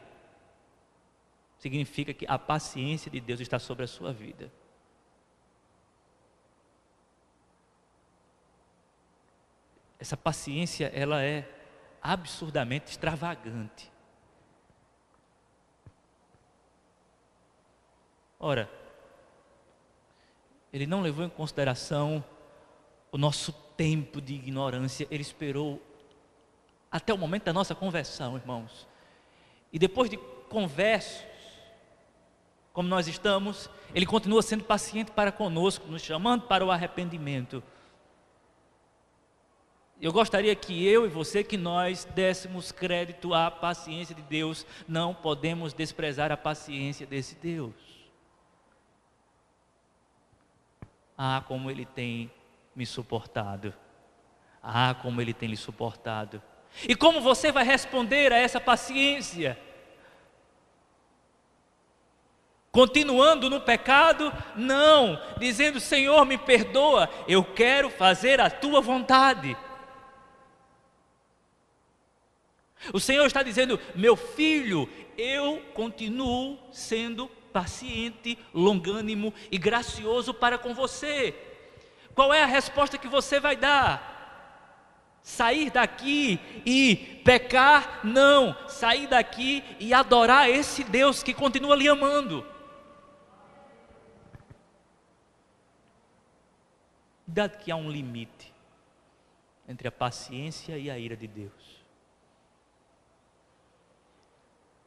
significa 1.57 2.13
que 2.13 2.27
a 2.29 2.39
paciência 2.39 3.11
de 3.11 3.21
Deus 3.23 3.41
está 3.41 3.59
sobre 3.59 3.85
a 3.85 3.89
sua 3.89 4.13
vida. 4.13 4.53
Essa 9.99 10.15
paciência, 10.15 10.93
ela 10.95 11.23
é 11.23 11.49
absurdamente 12.03 12.91
extravagante. 12.91 13.91
Ora, 18.39 18.82
ele 20.73 20.87
não 20.87 21.03
levou 21.03 21.25
em 21.25 21.29
consideração 21.29 22.25
o 23.11 23.19
nosso 23.19 23.53
tempo 23.77 24.21
de 24.21 24.35
ignorância, 24.35 25.07
ele 25.11 25.23
esperou 25.23 25.81
até 26.91 27.13
o 27.13 27.19
momento 27.19 27.45
da 27.45 27.53
nossa 27.53 27.75
conversão, 27.75 28.37
irmãos. 28.37 28.87
E 29.73 29.79
depois 29.79 30.09
de 30.09 30.17
conversos, 30.49 31.23
como 32.73 32.89
nós 32.89 33.07
estamos, 33.07 33.69
ele 33.95 34.07
continua 34.07 34.43
sendo 34.43 34.65
paciente 34.65 35.11
para 35.11 35.31
conosco, 35.31 35.87
nos 35.89 36.03
chamando 36.03 36.43
para 36.43 36.65
o 36.65 36.71
arrependimento. 36.71 37.63
Eu 40.01 40.13
gostaria 40.13 40.55
que 40.57 40.85
eu 40.85 41.07
e 41.07 41.09
você, 41.09 41.45
que 41.45 41.57
nós 41.57 42.05
dessemos 42.05 42.73
crédito 42.73 43.35
à 43.35 43.51
paciência 43.51 44.15
de 44.15 44.23
Deus, 44.23 44.67
não 44.89 45.15
podemos 45.15 45.73
desprezar 45.73 46.33
a 46.33 46.37
paciência 46.37 47.07
desse 47.07 47.37
Deus. 47.37 47.92
Ah, 51.17 51.43
como 51.47 51.71
Ele 51.71 51.85
tem 51.85 52.31
me 52.75 52.87
suportado. 52.87 53.75
Ah, 54.63 54.95
como 55.01 55.21
Ele 55.21 55.35
tem 55.35 55.49
lhe 55.49 55.57
suportado. 55.57 56.43
E 56.89 56.95
como 56.95 57.21
você 57.21 57.53
vai 57.53 57.65
responder 57.65 58.33
a 58.33 58.39
essa 58.39 58.61
paciência? 58.61 59.59
Continuando 62.71 63.51
no 63.51 63.61
pecado? 63.61 64.33
Não, 64.57 65.21
dizendo: 65.39 65.79
Senhor, 65.79 66.25
me 66.25 66.39
perdoa, 66.39 67.09
eu 67.29 67.45
quero 67.45 67.91
fazer 67.91 68.41
a 68.41 68.49
tua 68.49 68.81
vontade. 68.81 69.57
O 72.93 72.99
Senhor 72.99 73.27
está 73.27 73.43
dizendo: 73.43 73.79
Meu 73.95 74.17
filho, 74.17 74.89
eu 75.19 75.63
continuo 75.75 76.59
sendo 76.73 77.31
paciente, 77.53 78.39
longânimo 78.53 79.33
e 79.51 79.59
gracioso 79.59 80.33
para 80.33 80.59
com 80.59 80.75
você. 80.75 81.35
Qual 82.15 82.33
é 82.33 82.43
a 82.43 82.47
resposta 82.47 82.99
que 82.99 83.09
você 83.09 83.39
vai 83.39 83.57
dar? 83.57 84.11
Sair 85.23 85.71
daqui 85.71 86.41
e 86.67 86.97
pecar? 87.25 88.01
Não. 88.05 88.57
Sair 88.69 89.07
daqui 89.07 89.63
e 89.79 89.95
adorar 89.95 90.51
esse 90.51 90.83
Deus 90.83 91.23
que 91.23 91.33
continua 91.33 91.77
lhe 91.77 91.89
amando. 91.89 92.45
Dado 97.27 97.59
que 97.59 97.71
há 97.71 97.77
um 97.77 97.91
limite 97.91 98.53
entre 99.69 99.89
a 99.89 99.93
paciência 99.93 100.77
e 100.77 100.91
a 100.91 100.99
ira 100.99 101.17
de 101.17 101.27
Deus. 101.27 101.72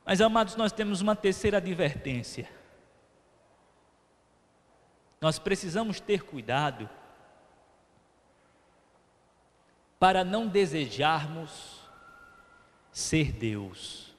Mas, 0.06 0.22
amados, 0.22 0.56
nós 0.56 0.72
temos 0.72 1.02
uma 1.02 1.16
terceira 1.16 1.58
advertência. 1.58 2.48
Nós 5.20 5.40
precisamos 5.40 6.00
ter 6.00 6.22
cuidado 6.22 6.88
para 9.98 10.24
não 10.24 10.48
desejarmos 10.48 11.82
ser 12.92 13.32
Deus. 13.32 14.14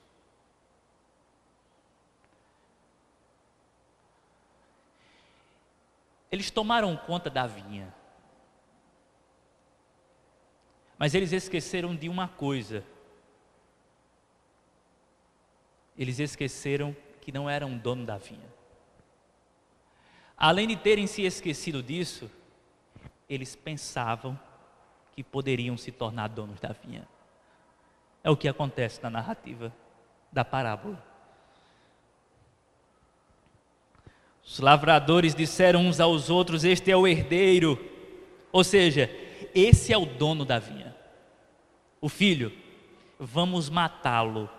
Eles 6.32 6.50
tomaram 6.50 6.96
conta 6.96 7.30
da 7.30 7.46
vinha, 7.46 7.94
mas 10.98 11.14
eles 11.14 11.30
esqueceram 11.30 11.94
de 11.94 12.08
uma 12.08 12.26
coisa 12.26 12.84
eles 15.98 16.18
esqueceram 16.18 16.94
que 17.20 17.32
não 17.32 17.48
eram 17.48 17.76
dono 17.76 18.04
da 18.04 18.18
vinha. 18.18 18.54
Além 20.36 20.68
de 20.68 20.76
terem 20.76 21.06
se 21.06 21.22
esquecido 21.22 21.82
disso, 21.82 22.30
eles 23.28 23.56
pensavam 23.56 24.38
que 25.12 25.24
poderiam 25.24 25.76
se 25.76 25.90
tornar 25.90 26.28
donos 26.28 26.60
da 26.60 26.72
vinha. 26.72 27.08
É 28.22 28.30
o 28.30 28.36
que 28.36 28.48
acontece 28.48 29.02
na 29.02 29.08
narrativa 29.08 29.72
da 30.30 30.44
parábola. 30.44 31.02
Os 34.44 34.60
lavradores 34.60 35.34
disseram 35.34 35.86
uns 35.86 35.98
aos 35.98 36.28
outros: 36.28 36.64
Este 36.64 36.90
é 36.90 36.96
o 36.96 37.06
herdeiro, 37.06 37.78
ou 38.52 38.62
seja, 38.62 39.10
esse 39.54 39.92
é 39.92 39.98
o 39.98 40.04
dono 40.04 40.44
da 40.44 40.58
vinha. 40.58 40.94
O 42.00 42.08
filho, 42.08 42.52
vamos 43.18 43.70
matá-lo 43.70 44.50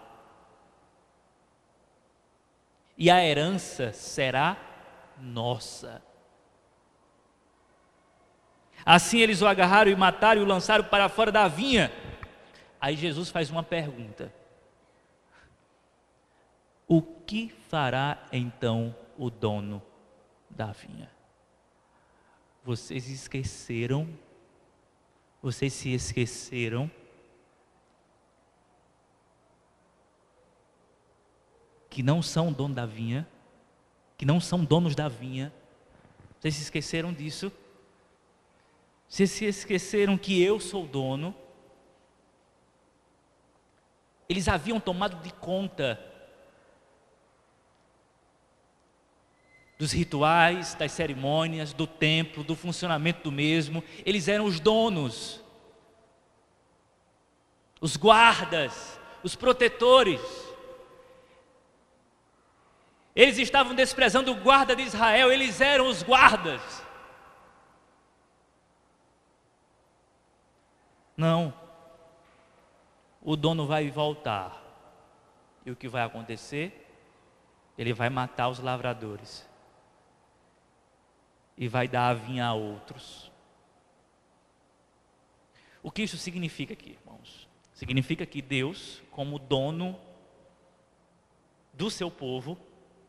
e 2.98 3.12
a 3.12 3.24
herança 3.24 3.94
será 3.94 4.58
nossa. 5.20 6.02
Assim 8.86 9.20
eles 9.20 9.42
o 9.42 9.48
agarraram 9.48 9.92
e 9.92 9.96
mataram 9.96 10.42
e 10.42 10.44
o 10.44 10.48
lançaram 10.48 10.84
para 10.84 11.10
fora 11.10 11.32
da 11.32 11.48
vinha. 11.48 11.92
Aí 12.80 12.96
Jesus 12.96 13.30
faz 13.30 13.50
uma 13.50 13.62
pergunta: 13.62 14.34
O 16.88 17.02
que 17.02 17.50
fará 17.70 18.26
então 18.32 18.96
o 19.18 19.30
dono 19.30 19.82
da 20.50 20.72
vinha? 20.72 21.12
Vocês 22.64 23.10
esqueceram, 23.10 24.08
vocês 25.42 25.74
se 25.74 25.94
esqueceram 25.94 26.90
que 31.98 32.04
não 32.04 32.22
são 32.22 32.54
dono 32.54 32.76
da 32.76 32.86
vinha, 32.86 33.28
que 34.20 34.24
não 34.24 34.40
são 34.40 34.64
donos 34.64 34.94
da 34.94 35.08
vinha. 35.08 35.52
Vocês 36.40 36.54
se 36.54 36.62
esqueceram 36.62 37.12
disso? 37.12 37.52
Vocês 39.10 39.32
se 39.32 39.46
esqueceram 39.46 40.16
que 40.16 40.40
eu 40.40 40.60
sou 40.60 40.86
dono? 40.86 41.34
Eles 44.30 44.48
haviam 44.48 44.80
tomado 44.80 45.24
de 45.24 45.34
conta 45.34 46.00
dos 49.80 49.92
rituais, 49.92 50.76
das 50.76 50.92
cerimônias, 50.92 51.74
do 51.74 51.88
templo, 51.88 52.44
do 52.44 52.56
funcionamento 52.56 53.24
do 53.24 53.32
mesmo. 53.32 53.84
Eles 54.06 54.28
eram 54.28 54.46
os 54.46 54.60
donos, 54.60 55.44
os 57.82 57.98
guardas, 57.98 59.00
os 59.24 59.36
protetores. 59.36 60.47
Eles 63.18 63.40
estavam 63.40 63.74
desprezando 63.74 64.32
o 64.32 64.36
guarda 64.36 64.76
de 64.76 64.84
Israel, 64.84 65.32
eles 65.32 65.60
eram 65.60 65.88
os 65.88 66.04
guardas. 66.04 66.62
Não. 71.18 71.52
O 73.20 73.36
dono 73.36 73.66
vai 73.66 73.90
voltar. 73.90 74.64
E 75.66 75.72
o 75.72 75.76
que 75.76 75.88
vai 75.88 76.04
acontecer? 76.04 76.88
Ele 77.76 77.92
vai 77.92 78.08
matar 78.08 78.50
os 78.50 78.60
lavradores. 78.60 79.50
E 81.58 81.68
vai 81.68 81.88
dar 81.88 82.10
a 82.10 82.14
vinha 82.14 82.46
a 82.46 82.54
outros. 82.54 83.32
O 85.82 85.90
que 85.90 86.04
isso 86.04 86.20
significa 86.20 86.74
aqui, 86.74 86.92
irmãos? 86.92 87.50
Significa 87.74 88.28
que 88.28 88.44
Deus, 88.44 89.02
como 89.10 89.40
dono 89.40 90.00
do 91.74 91.90
seu 91.90 92.12
povo, 92.12 92.56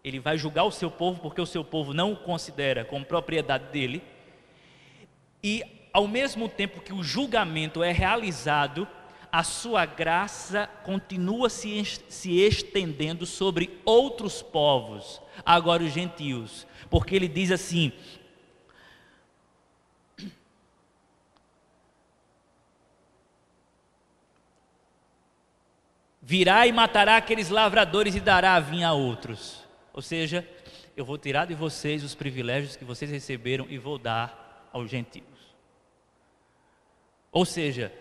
ele 0.03 0.19
vai 0.19 0.39
julgar 0.39 0.65
o 0.65 0.71
seu 0.71 0.91
povo 0.91 1.21
porque 1.21 1.41
o 1.41 1.47
seu 1.47 1.65
povo 1.65 1.93
não 1.93 2.13
o 2.13 2.17
considera 2.17 2.85
como 2.85 3.05
propriedade 3.05 3.73
dele. 3.73 4.03
E 5.43 5.63
ao 5.93 6.07
mesmo 6.07 6.49
tempo 6.49 6.81
que 6.81 6.93
o 6.93 7.03
julgamento 7.03 7.83
é 7.83 7.93
realizado, 7.93 8.87
a 9.31 9.43
sua 9.43 9.85
graça 9.85 10.69
continua 10.85 11.51
se, 11.51 11.85
se 12.09 12.39
estendendo 12.41 13.27
sobre 13.27 13.79
outros 13.85 14.43
povos, 14.43 15.21
agora 15.45 15.83
os 15.83 15.93
gentios, 15.93 16.67
porque 16.89 17.15
ele 17.15 17.29
diz 17.29 17.51
assim: 17.51 17.93
Virá 26.23 26.67
e 26.67 26.73
matará 26.73 27.17
aqueles 27.17 27.49
lavradores 27.49 28.15
e 28.15 28.21
dará 28.21 28.55
a 28.55 28.61
vinha 28.61 28.89
a 28.89 28.93
outros. 28.93 29.68
Ou 29.99 30.03
seja, 30.03 30.49
eu 30.97 31.05
vou 31.05 31.19
tirar 31.19 31.45
de 31.45 31.57
vocês 31.57 32.05
os 32.05 32.15
privilégios 32.15 32.77
que 32.77 32.85
vocês 32.85 33.11
receberam 33.11 33.67
e 33.69 33.79
vou 33.79 33.99
dar 33.99 34.71
aos 34.73 34.89
gentios. 34.89 35.27
Ou 37.33 37.45
seja, 37.45 37.93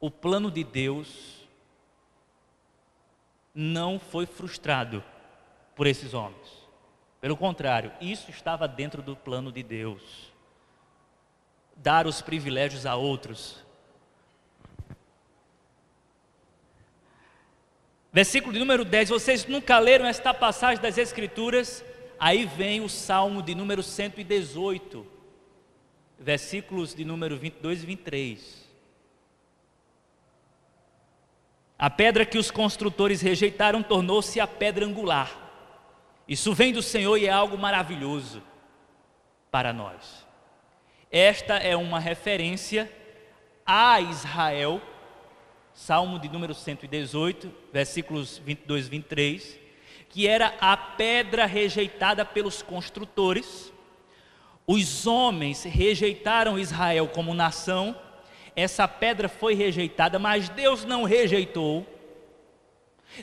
o 0.00 0.10
plano 0.10 0.50
de 0.50 0.64
Deus 0.64 1.46
não 3.54 4.00
foi 4.00 4.24
frustrado 4.24 5.04
por 5.76 5.86
esses 5.86 6.14
homens. 6.14 6.66
Pelo 7.20 7.36
contrário, 7.36 7.92
isso 8.00 8.30
estava 8.30 8.66
dentro 8.66 9.02
do 9.02 9.14
plano 9.14 9.52
de 9.52 9.62
Deus. 9.62 10.32
Dar 11.76 12.06
os 12.06 12.22
privilégios 12.22 12.86
a 12.86 12.96
outros 12.96 13.62
Versículo 18.12 18.52
de 18.52 18.58
número 18.58 18.84
10. 18.84 19.10
Vocês 19.10 19.46
nunca 19.46 19.78
leram 19.78 20.06
esta 20.06 20.34
passagem 20.34 20.82
das 20.82 20.98
Escrituras? 20.98 21.84
Aí 22.18 22.44
vem 22.44 22.80
o 22.80 22.88
salmo 22.88 23.42
de 23.42 23.54
número 23.54 23.82
118, 23.82 25.06
versículos 26.18 26.94
de 26.94 27.04
número 27.04 27.38
22 27.38 27.82
e 27.82 27.86
23. 27.86 28.70
A 31.78 31.88
pedra 31.88 32.26
que 32.26 32.36
os 32.36 32.50
construtores 32.50 33.22
rejeitaram 33.22 33.82
tornou-se 33.82 34.38
a 34.38 34.46
pedra 34.46 34.84
angular. 34.84 35.30
Isso 36.28 36.52
vem 36.52 36.74
do 36.74 36.82
Senhor 36.82 37.16
e 37.16 37.26
é 37.26 37.30
algo 37.30 37.56
maravilhoso 37.56 38.42
para 39.50 39.72
nós. 39.72 40.26
Esta 41.10 41.56
é 41.56 41.74
uma 41.74 41.98
referência 41.98 42.92
a 43.64 44.00
Israel 44.00 44.80
Salmo 45.82 46.18
de 46.18 46.28
número 46.28 46.52
118, 46.52 47.50
versículos 47.72 48.36
22 48.44 48.86
e 48.86 48.90
23, 48.90 49.60
que 50.10 50.28
era 50.28 50.54
a 50.60 50.76
pedra 50.76 51.46
rejeitada 51.46 52.22
pelos 52.22 52.60
construtores. 52.60 53.72
Os 54.66 55.06
homens 55.06 55.64
rejeitaram 55.64 56.58
Israel 56.58 57.08
como 57.08 57.32
nação, 57.32 57.98
essa 58.54 58.86
pedra 58.86 59.26
foi 59.26 59.54
rejeitada, 59.54 60.18
mas 60.18 60.50
Deus 60.50 60.84
não 60.84 61.04
rejeitou. 61.04 61.86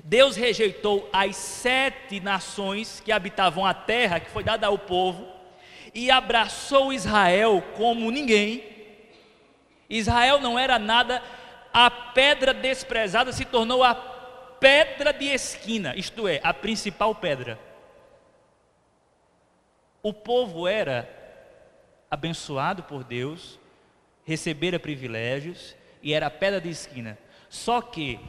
Deus 0.03 0.35
rejeitou 0.35 1.07
as 1.13 1.35
sete 1.35 2.19
nações 2.19 2.99
que 3.05 3.11
habitavam 3.11 3.67
a 3.67 3.73
terra, 3.75 4.19
que 4.19 4.31
foi 4.31 4.43
dada 4.43 4.65
ao 4.65 4.79
povo, 4.79 5.27
e 5.93 6.09
abraçou 6.09 6.91
Israel 6.91 7.63
como 7.75 8.09
ninguém. 8.09 8.63
Israel 9.87 10.41
não 10.41 10.57
era 10.57 10.79
nada 10.79 11.21
a 11.79 11.91
pedra 11.91 12.55
desprezada 12.55 13.31
se 13.31 13.45
tornou 13.45 13.83
a 13.83 13.93
pedra 13.93 15.13
de 15.13 15.25
esquina, 15.25 15.95
isto 15.95 16.27
é, 16.27 16.39
a 16.43 16.51
principal 16.51 17.13
pedra. 17.13 17.59
O 20.01 20.11
povo 20.11 20.67
era 20.67 21.07
abençoado 22.09 22.81
por 22.81 23.03
Deus, 23.03 23.59
recebera 24.25 24.79
privilégios 24.79 25.75
e 26.01 26.15
era 26.15 26.25
a 26.25 26.31
pedra 26.31 26.59
de 26.59 26.69
esquina. 26.69 27.15
Só 27.47 27.79
que 27.79 28.19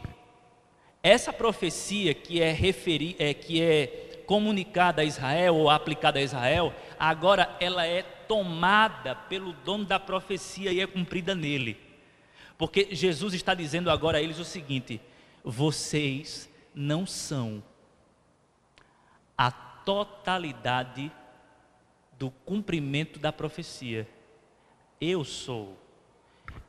essa 1.02 1.32
profecia 1.32 2.12
que 2.12 2.42
é, 2.42 2.52
referi, 2.52 3.16
é, 3.18 3.32
que 3.32 3.62
é 3.62 4.24
comunicada 4.26 5.00
a 5.00 5.06
Israel 5.06 5.56
ou 5.56 5.70
aplicada 5.70 6.18
a 6.18 6.22
Israel, 6.22 6.74
agora 6.98 7.56
ela 7.60 7.86
é 7.86 8.02
tomada 8.02 9.14
pelo 9.14 9.54
dono 9.54 9.86
da 9.86 9.98
profecia 9.98 10.70
e 10.70 10.80
é 10.80 10.86
cumprida 10.86 11.34
nele. 11.34 11.87
Porque 12.58 12.88
Jesus 12.90 13.34
está 13.34 13.54
dizendo 13.54 13.88
agora 13.88 14.18
a 14.18 14.20
eles 14.20 14.40
o 14.40 14.44
seguinte: 14.44 15.00
vocês 15.44 16.50
não 16.74 17.06
são 17.06 17.62
a 19.36 19.52
totalidade 19.52 21.10
do 22.18 22.30
cumprimento 22.44 23.20
da 23.20 23.32
profecia. 23.32 24.08
Eu 25.00 25.22
sou. 25.22 25.78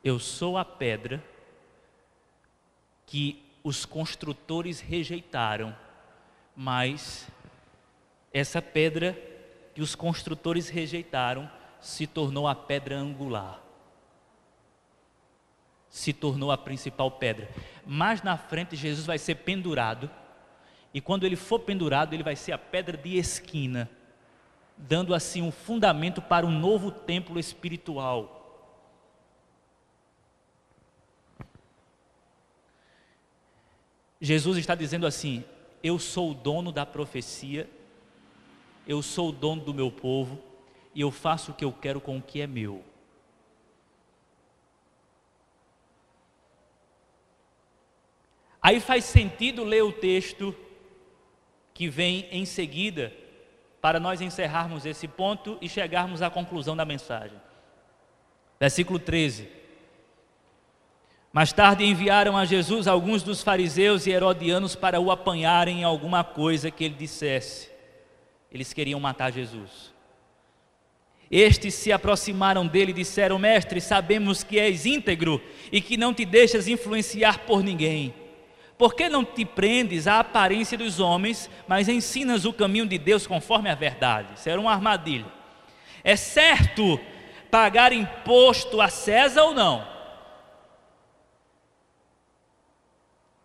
Eu 0.04 0.20
sou 0.20 0.58
a 0.58 0.64
pedra 0.64 1.24
que 3.08 3.44
os 3.64 3.84
construtores 3.84 4.80
rejeitaram, 4.80 5.76
mas 6.56 7.28
essa 8.32 8.62
pedra 8.62 9.18
que 9.74 9.82
os 9.82 9.96
construtores 9.96 10.70
rejeitaram 10.70 11.50
se 11.82 12.06
tornou 12.06 12.48
a 12.48 12.54
pedra 12.54 12.96
angular 12.96 13.69
se 15.90 16.14
tornou 16.14 16.52
a 16.52 16.58
principal 16.58 17.10
pedra. 17.12 17.50
Mais 17.86 18.22
na 18.22 18.38
frente, 18.38 18.76
Jesus 18.76 19.06
vai 19.06 19.18
ser 19.18 19.36
pendurado, 19.36 20.10
e 20.94 21.02
quando 21.02 21.26
ele 21.26 21.36
for 21.36 21.60
pendurado, 21.60 22.14
ele 22.14 22.24
vai 22.24 22.36
ser 22.36 22.52
a 22.52 22.58
pedra 22.58 22.98
de 22.98 23.18
esquina, 23.18 23.90
dando 24.78 25.14
assim 25.14 25.42
um 25.42 25.52
fundamento 25.52 26.22
para 26.22 26.46
um 26.46 26.52
novo 26.52 26.92
templo 26.92 27.40
espiritual. 27.40 28.38
Jesus 34.22 34.58
está 34.58 34.76
dizendo 34.76 35.08
assim: 35.08 35.44
Eu 35.82 35.98
sou 35.98 36.32
o 36.32 36.34
dono 36.34 36.72
da 36.72 36.86
profecia, 36.86 37.70
eu 38.88 39.02
sou 39.02 39.30
o 39.30 39.32
dono 39.32 39.62
do 39.62 39.74
meu 39.74 39.92
povo, 39.92 40.42
e 40.94 41.02
eu 41.02 41.12
faço 41.12 41.52
o 41.52 41.54
que 41.54 41.64
eu 41.64 41.72
quero 41.72 42.02
com 42.02 42.18
o 42.18 42.22
que 42.22 42.42
é 42.42 42.48
meu. 42.48 42.84
Aí 48.70 48.80
faz 48.80 49.04
sentido 49.06 49.64
ler 49.64 49.84
o 49.84 49.92
texto 49.92 50.56
que 51.74 51.90
vem 51.90 52.28
em 52.30 52.46
seguida, 52.46 53.12
para 53.82 54.00
nós 54.00 54.22
encerrarmos 54.22 54.86
esse 54.86 55.08
ponto 55.08 55.58
e 55.60 55.68
chegarmos 55.68 56.22
à 56.22 56.30
conclusão 56.30 56.78
da 56.78 56.86
mensagem. 56.86 57.36
Versículo 58.60 59.00
13. 59.00 59.50
Mais 61.34 61.52
tarde 61.52 61.84
enviaram 61.84 62.38
a 62.38 62.46
Jesus 62.46 62.88
alguns 62.88 63.24
dos 63.24 63.42
fariseus 63.42 64.06
e 64.06 64.12
herodianos 64.12 64.76
para 64.76 65.00
o 65.00 65.10
apanharem 65.10 65.80
em 65.80 65.84
alguma 65.84 66.24
coisa 66.24 66.70
que 66.70 66.84
ele 66.84 66.94
dissesse. 66.94 67.72
Eles 68.52 68.72
queriam 68.72 69.00
matar 69.00 69.32
Jesus. 69.32 69.92
Estes 71.32 71.74
se 71.74 71.92
aproximaram 71.92 72.68
dele 72.68 72.92
e 72.92 73.02
disseram: 73.02 73.40
Mestre, 73.40 73.82
sabemos 73.82 74.44
que 74.44 74.60
és 74.60 74.86
íntegro 74.86 75.42
e 75.72 75.82
que 75.82 75.98
não 75.98 76.14
te 76.14 76.24
deixas 76.24 76.68
influenciar 76.68 77.40
por 77.48 77.64
ninguém. 77.64 78.19
Por 78.80 78.96
que 78.96 79.10
não 79.10 79.26
te 79.26 79.44
prendes 79.44 80.08
à 80.08 80.22
aparência 80.22 80.78
dos 80.78 81.02
homens, 81.02 81.50
mas 81.68 81.90
ensinas 81.90 82.46
o 82.46 82.54
caminho 82.54 82.88
de 82.88 82.98
Deus 82.98 83.28
conforme 83.28 83.70
a 83.70 83.76
verdade? 83.76 84.36
Isso 84.36 84.48
era 84.48 84.60
uma 84.60 84.72
armadilha. 84.72 85.26
É 86.02 86.16
certo 86.16 86.98
pagar 87.52 87.92
imposto 87.92 88.80
a 88.80 88.88
César 88.88 89.44
ou 89.44 89.54
não? 89.54 89.86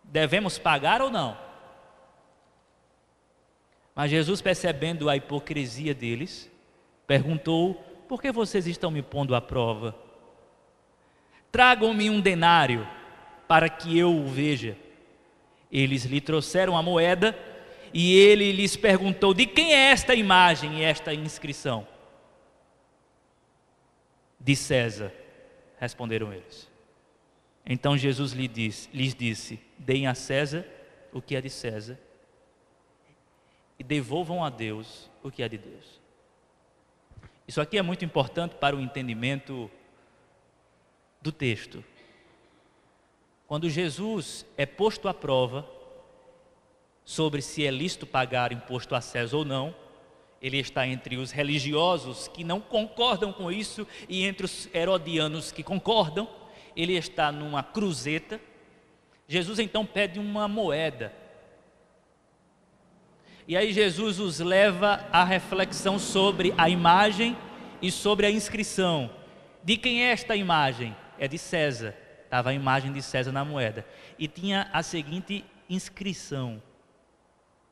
Devemos 0.05 0.57
pagar 0.57 1.01
ou 1.01 1.11
não? 1.11 1.37
Mas 3.93 4.11
Jesus, 4.11 4.41
percebendo 4.41 5.09
a 5.09 5.17
hipocrisia 5.17 5.93
deles, 5.93 6.49
perguntou: 7.05 7.73
Por 8.07 8.21
que 8.21 8.31
vocês 8.31 8.67
estão 8.67 8.89
me 8.89 9.01
pondo 9.01 9.35
à 9.35 9.41
prova? 9.41 9.93
Tragam-me 11.51 12.09
um 12.09 12.21
denário 12.21 12.87
para 13.49 13.67
que 13.67 13.99
eu 13.99 14.15
o 14.15 14.27
veja. 14.27 14.84
Eles 15.77 16.05
lhe 16.05 16.21
trouxeram 16.21 16.77
a 16.77 16.81
moeda 16.81 17.37
E 17.93 18.17
ele 18.17 18.53
lhes 18.53 18.77
perguntou: 18.77 19.33
De 19.33 19.45
quem 19.45 19.73
é 19.73 19.91
esta 19.91 20.15
imagem 20.15 20.79
e 20.79 20.83
esta 20.83 21.13
inscrição? 21.13 21.85
De 24.39 24.55
César, 24.55 25.11
responderam 25.77 26.31
eles. 26.31 26.69
Então 27.65 27.97
Jesus 27.97 28.31
lhes 28.31 28.49
disse, 28.49 28.89
lhes 28.93 29.13
disse: 29.13 29.59
Deem 29.77 30.07
a 30.07 30.15
César 30.15 30.65
o 31.11 31.21
que 31.21 31.35
é 31.35 31.41
de 31.41 31.49
César 31.49 31.99
e 33.77 33.83
devolvam 33.83 34.43
a 34.43 34.49
Deus 34.49 35.09
o 35.21 35.29
que 35.29 35.43
é 35.43 35.49
de 35.49 35.57
Deus. 35.57 35.99
Isso 37.45 37.59
aqui 37.59 37.77
é 37.77 37.81
muito 37.81 38.05
importante 38.05 38.55
para 38.55 38.75
o 38.75 38.81
entendimento 38.81 39.69
do 41.21 41.31
texto. 41.31 41.83
Quando 43.47 43.69
Jesus 43.69 44.45
é 44.57 44.65
posto 44.65 45.07
à 45.07 45.13
prova 45.13 45.67
sobre 47.03 47.41
se 47.41 47.65
é 47.65 47.71
lícito 47.71 48.05
pagar 48.05 48.51
imposto 48.51 48.95
a 48.95 49.01
César 49.01 49.37
ou 49.37 49.45
não, 49.45 49.75
ele 50.41 50.57
está 50.57 50.87
entre 50.87 51.17
os 51.17 51.31
religiosos 51.31 52.27
que 52.27 52.43
não 52.43 52.59
concordam 52.59 53.31
com 53.31 53.51
isso 53.51 53.87
e 54.09 54.23
entre 54.23 54.45
os 54.45 54.69
herodianos 54.73 55.51
que 55.51 55.63
concordam. 55.63 56.27
Ele 56.75 56.93
está 56.93 57.31
numa 57.31 57.63
cruzeta. 57.63 58.39
Jesus 59.27 59.59
então 59.59 59.85
pede 59.85 60.19
uma 60.19 60.47
moeda 60.47 61.13
e 63.47 63.55
aí 63.55 63.71
Jesus 63.71 64.19
os 64.19 64.39
leva 64.39 65.05
à 65.11 65.23
reflexão 65.23 65.99
sobre 65.99 66.51
a 66.57 66.67
imagem 66.67 67.37
e 67.79 67.91
sobre 67.91 68.25
a 68.25 68.31
inscrição. 68.31 69.09
De 69.63 69.77
quem 69.77 70.03
é 70.03 70.11
esta 70.11 70.35
imagem? 70.35 70.95
É 71.19 71.27
de 71.27 71.37
César. 71.37 71.95
Estava 72.35 72.49
a 72.49 72.53
imagem 72.53 72.91
de 72.91 73.01
César 73.01 73.31
na 73.31 73.45
moeda. 73.45 73.85
E 74.19 74.27
tinha 74.27 74.69
a 74.73 74.83
seguinte 74.83 75.45
inscrição: 75.69 76.61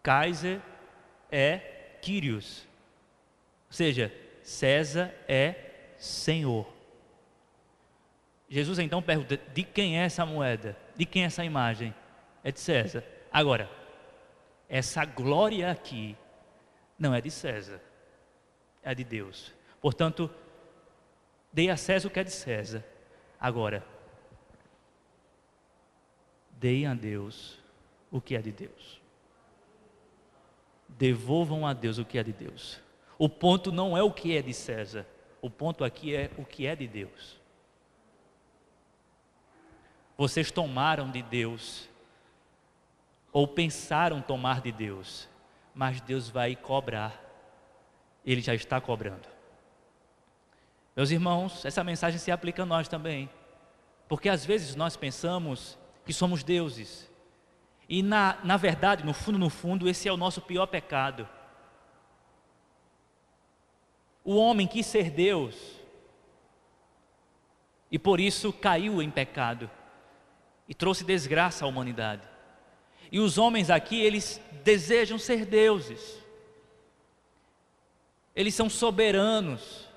Kaiser 0.01 0.61
é 1.29 1.57
Kyrios. 2.01 2.65
Ou 3.67 3.73
seja, 3.73 4.09
César 4.41 5.13
é 5.27 5.55
Senhor. 5.97 6.65
Jesus 8.47 8.79
então 8.79 9.01
pergunta: 9.01 9.37
de 9.53 9.63
quem 9.63 9.99
é 9.99 10.05
essa 10.05 10.25
moeda? 10.25 10.77
De 10.95 11.05
quem 11.05 11.23
é 11.23 11.25
essa 11.25 11.43
imagem? 11.43 11.93
É 12.41 12.49
de 12.49 12.61
César. 12.61 13.03
Agora, 13.33 13.69
essa 14.69 15.03
glória 15.03 15.69
aqui 15.69 16.15
não 16.97 17.13
é 17.13 17.19
de 17.19 17.29
César, 17.29 17.81
é 18.81 18.95
de 18.95 19.03
Deus. 19.03 19.53
Portanto, 19.81 20.33
dê 21.51 21.69
a 21.69 21.75
César 21.75 22.07
o 22.07 22.11
que 22.11 22.21
é 22.21 22.23
de 22.23 22.31
César. 22.31 22.81
Agora, 23.37 23.91
deem 26.63 26.87
a 26.87 26.93
Deus 26.93 27.59
o 28.09 28.21
que 28.21 28.37
é 28.37 28.41
de 28.41 28.49
Deus. 28.49 29.01
Devolvam 30.87 31.67
a 31.67 31.73
Deus 31.73 31.97
o 31.97 32.05
que 32.05 32.17
é 32.17 32.23
de 32.23 32.31
Deus. 32.31 32.79
O 33.19 33.27
ponto 33.27 33.69
não 33.69 33.97
é 33.97 34.01
o 34.01 34.09
que 34.09 34.37
é 34.37 34.41
de 34.41 34.53
César, 34.53 35.05
o 35.41 35.49
ponto 35.49 35.83
aqui 35.83 36.15
é 36.15 36.31
o 36.37 36.45
que 36.45 36.65
é 36.65 36.73
de 36.73 36.87
Deus. 36.87 37.37
Vocês 40.15 40.51
tomaram 40.51 41.11
de 41.11 41.21
Deus 41.21 41.89
ou 43.33 43.45
pensaram 43.45 44.21
tomar 44.21 44.61
de 44.61 44.71
Deus, 44.71 45.27
mas 45.75 45.99
Deus 45.99 46.29
vai 46.29 46.55
cobrar, 46.55 47.21
Ele 48.25 48.39
já 48.39 48.55
está 48.55 48.79
cobrando. 48.79 49.27
Meus 50.95 51.11
irmãos, 51.11 51.65
essa 51.65 51.83
mensagem 51.83 52.19
se 52.19 52.31
aplica 52.31 52.63
a 52.63 52.65
nós 52.65 52.87
também, 52.87 53.29
porque 54.07 54.29
às 54.29 54.45
vezes 54.45 54.77
nós 54.77 54.95
pensamos 54.95 55.77
que 56.05 56.13
somos 56.13 56.43
deuses, 56.43 57.09
e 57.87 58.01
na, 58.01 58.37
na 58.43 58.57
verdade, 58.57 59.05
no 59.05 59.13
fundo, 59.13 59.37
no 59.37 59.49
fundo, 59.49 59.87
esse 59.87 60.07
é 60.07 60.11
o 60.11 60.17
nosso 60.17 60.41
pior 60.41 60.65
pecado. 60.65 61.27
O 64.23 64.35
homem 64.35 64.65
quis 64.65 64.85
ser 64.85 65.09
Deus, 65.09 65.55
e 67.91 67.99
por 67.99 68.19
isso 68.19 68.51
caiu 68.53 69.01
em 69.01 69.11
pecado, 69.11 69.69
e 70.67 70.73
trouxe 70.73 71.03
desgraça 71.03 71.65
à 71.65 71.67
humanidade. 71.67 72.27
E 73.11 73.19
os 73.19 73.37
homens 73.37 73.69
aqui, 73.69 74.01
eles 74.01 74.41
desejam 74.63 75.19
ser 75.19 75.45
deuses. 75.45 76.17
Eles 78.35 78.55
são 78.55 78.67
soberanos. 78.69 79.87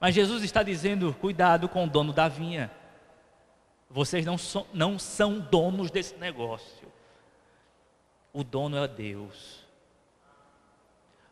Mas 0.00 0.16
Jesus 0.16 0.42
está 0.42 0.62
dizendo: 0.62 1.14
cuidado 1.20 1.68
com 1.68 1.84
o 1.84 1.88
dono 1.88 2.12
da 2.12 2.26
vinha. 2.26 2.72
Vocês 3.94 4.26
não, 4.26 4.36
so, 4.36 4.66
não 4.74 4.98
são 4.98 5.38
donos 5.38 5.88
desse 5.88 6.16
negócio. 6.16 6.92
O 8.32 8.42
dono 8.42 8.76
é 8.76 8.88
Deus. 8.88 9.64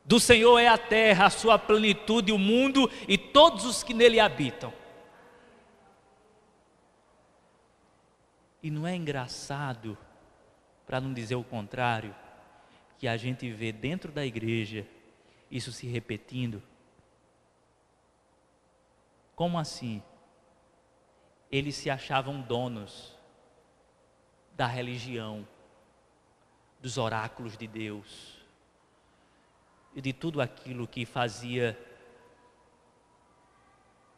Do 0.05 0.21
Senhor 0.21 0.61
é 0.61 0.69
a 0.69 0.79
terra, 0.79 1.27
a 1.27 1.31
sua 1.31 1.59
plenitude, 1.59 2.31
o 2.31 2.39
mundo 2.39 2.89
e 3.09 3.19
todos 3.19 3.65
os 3.65 3.83
que 3.83 3.93
nele 3.93 4.21
habitam. 4.21 4.73
E 8.63 8.71
não 8.71 8.87
é 8.87 8.95
engraçado 8.95 9.99
para 10.87 11.01
não 11.01 11.13
dizer 11.13 11.35
o 11.35 11.43
contrário, 11.43 12.15
que 12.97 13.09
a 13.09 13.17
gente 13.17 13.51
vê 13.51 13.73
dentro 13.73 14.13
da 14.13 14.25
igreja 14.25 14.87
isso 15.51 15.73
se 15.73 15.89
repetindo. 15.89 16.63
Como 19.35 19.59
assim? 19.59 20.01
Eles 21.53 21.77
se 21.77 21.91
achavam 21.91 22.41
donos 22.41 23.15
da 24.57 24.67
religião, 24.67 25.47
dos 26.81 26.99
oráculos 26.99 27.57
de 27.57 27.67
Deus 27.69 28.39
e 29.95 30.01
de 30.01 30.13
tudo 30.13 30.41
aquilo 30.41 30.89
que 30.89 31.07
fazia 31.07 31.79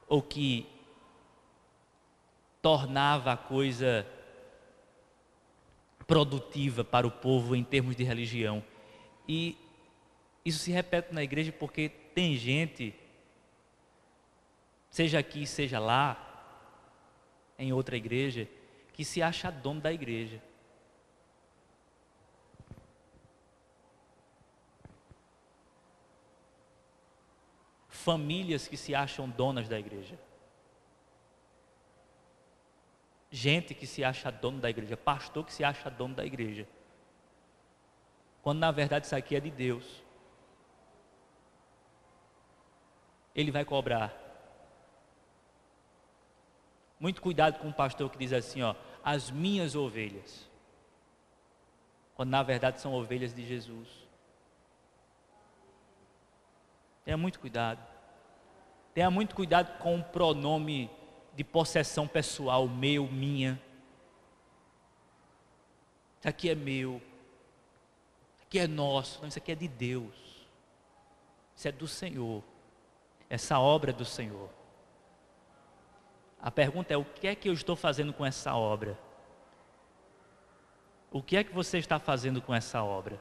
ou 0.08 0.22
que 0.22 0.66
tornava 2.62 3.32
a 3.32 3.36
coisa 3.36 4.06
produtiva 6.06 6.84
para 6.84 7.06
o 7.06 7.10
povo 7.10 7.54
em 7.54 7.64
termos 7.64 7.96
de 7.96 8.04
religião. 8.04 8.64
E 9.28 9.58
isso 10.44 10.60
se 10.60 10.70
repete 10.70 11.12
na 11.12 11.22
igreja 11.22 11.52
porque 11.52 11.88
tem 11.88 12.36
gente, 12.36 12.94
seja 14.88 15.18
aqui, 15.18 15.46
seja 15.46 15.78
lá, 15.78 16.33
em 17.58 17.72
outra 17.72 17.96
igreja, 17.96 18.48
que 18.92 19.04
se 19.04 19.22
acha 19.22 19.50
dono 19.50 19.80
da 19.80 19.92
igreja. 19.92 20.42
Famílias 27.88 28.68
que 28.68 28.76
se 28.76 28.94
acham 28.94 29.28
donas 29.28 29.68
da 29.68 29.78
igreja. 29.78 30.18
gente 33.34 33.74
que 33.74 33.84
se 33.84 34.04
acha 34.04 34.30
dono 34.30 34.60
da 34.60 34.70
igreja, 34.70 34.96
pastor 34.96 35.44
que 35.44 35.52
se 35.52 35.64
acha 35.64 35.90
dono 35.90 36.14
da 36.14 36.24
igreja. 36.24 36.68
Quando 38.40 38.60
na 38.60 38.70
verdade 38.70 39.06
isso 39.06 39.16
aqui 39.16 39.34
é 39.34 39.40
de 39.40 39.50
Deus. 39.50 40.04
Ele 43.34 43.50
vai 43.50 43.64
cobrar. 43.64 44.23
Muito 47.04 47.20
cuidado 47.20 47.58
com 47.58 47.68
o 47.68 47.74
pastor 47.74 48.08
que 48.08 48.16
diz 48.16 48.32
assim, 48.32 48.62
ó, 48.62 48.74
as 49.04 49.30
minhas 49.30 49.74
ovelhas. 49.74 50.48
Quando 52.14 52.30
na 52.30 52.42
verdade 52.42 52.80
são 52.80 52.94
ovelhas 52.94 53.34
de 53.34 53.46
Jesus. 53.46 53.86
Tenha 57.04 57.18
muito 57.18 57.38
cuidado. 57.38 57.86
Tenha 58.94 59.10
muito 59.10 59.34
cuidado 59.34 59.78
com 59.80 59.98
o 59.98 60.02
pronome 60.02 60.90
de 61.34 61.44
possessão 61.44 62.08
pessoal, 62.08 62.66
meu, 62.66 63.06
minha. 63.06 63.60
Isso 66.20 66.28
aqui 66.30 66.48
é 66.48 66.54
meu. 66.54 67.02
Isso 68.34 68.44
aqui 68.44 68.58
é 68.60 68.66
nosso. 68.66 69.20
Não, 69.20 69.28
isso 69.28 69.38
aqui 69.38 69.52
é 69.52 69.54
de 69.54 69.68
Deus. 69.68 70.48
Isso 71.54 71.68
é 71.68 71.72
do 71.72 71.86
Senhor. 71.86 72.42
Essa 73.28 73.58
obra 73.58 73.90
é 73.90 73.94
do 73.94 74.06
Senhor. 74.06 74.48
A 76.44 76.50
pergunta 76.50 76.92
é: 76.92 76.96
o 76.96 77.06
que 77.06 77.26
é 77.26 77.34
que 77.34 77.48
eu 77.48 77.54
estou 77.54 77.74
fazendo 77.74 78.12
com 78.12 78.24
essa 78.24 78.54
obra? 78.54 78.98
O 81.10 81.22
que 81.22 81.38
é 81.38 81.42
que 81.42 81.54
você 81.54 81.78
está 81.78 81.98
fazendo 81.98 82.42
com 82.42 82.54
essa 82.54 82.82
obra? 82.84 83.18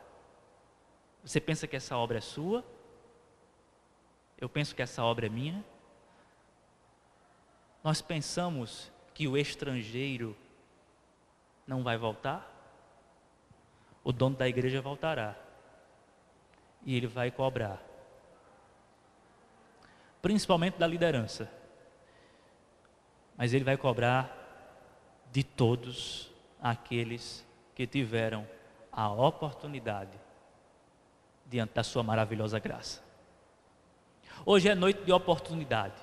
Você 1.23 1.39
pensa 1.39 1.65
que 1.65 1.77
essa 1.77 1.95
obra 1.95 2.17
é 2.17 2.21
sua? 2.21 2.65
Eu 4.37 4.49
penso 4.49 4.75
que 4.75 4.81
essa 4.81 5.01
obra 5.01 5.27
é 5.27 5.29
minha? 5.29 5.63
Nós 7.81 8.01
pensamos 8.01 8.91
que 9.13 9.25
o 9.25 9.37
estrangeiro 9.37 10.35
não 11.65 11.81
vai 11.81 11.97
voltar? 11.97 12.51
O 14.03 14.11
dono 14.11 14.35
da 14.35 14.49
igreja 14.49 14.81
voltará. 14.81 15.37
E 16.85 16.93
ele 16.97 17.07
vai 17.07 17.31
cobrar. 17.31 17.81
Principalmente 20.21 20.77
da 20.77 20.85
liderança. 20.85 21.62
Mas 23.37 23.53
ele 23.53 23.63
vai 23.63 23.77
cobrar 23.77 24.43
de 25.31 25.43
todos 25.43 26.31
aqueles 26.61 27.45
que 27.75 27.87
tiveram 27.87 28.47
a 28.91 29.11
oportunidade 29.11 30.17
diante 31.45 31.73
da 31.73 31.83
Sua 31.83 32.03
maravilhosa 32.03 32.59
graça. 32.59 33.03
Hoje 34.45 34.69
é 34.69 34.75
noite 34.75 35.03
de 35.03 35.11
oportunidade. 35.11 35.95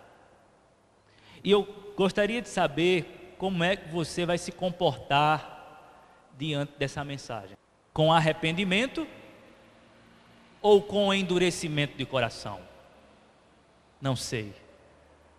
E 1.42 1.50
eu 1.50 1.64
gostaria 1.96 2.42
de 2.42 2.48
saber 2.48 3.34
como 3.38 3.64
é 3.64 3.76
que 3.76 3.88
você 3.88 4.26
vai 4.26 4.36
se 4.36 4.52
comportar 4.52 5.58
diante 6.36 6.72
dessa 6.78 7.04
mensagem. 7.04 7.56
Com 7.92 8.12
arrependimento 8.12 9.06
ou 10.60 10.82
com 10.82 11.12
endurecimento 11.12 11.96
de 11.96 12.04
coração? 12.04 12.60
Não 14.00 14.16
sei. 14.16 14.54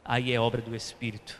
Aí 0.03 0.31
é 0.31 0.39
obra 0.39 0.61
do 0.61 0.75
Espírito. 0.75 1.39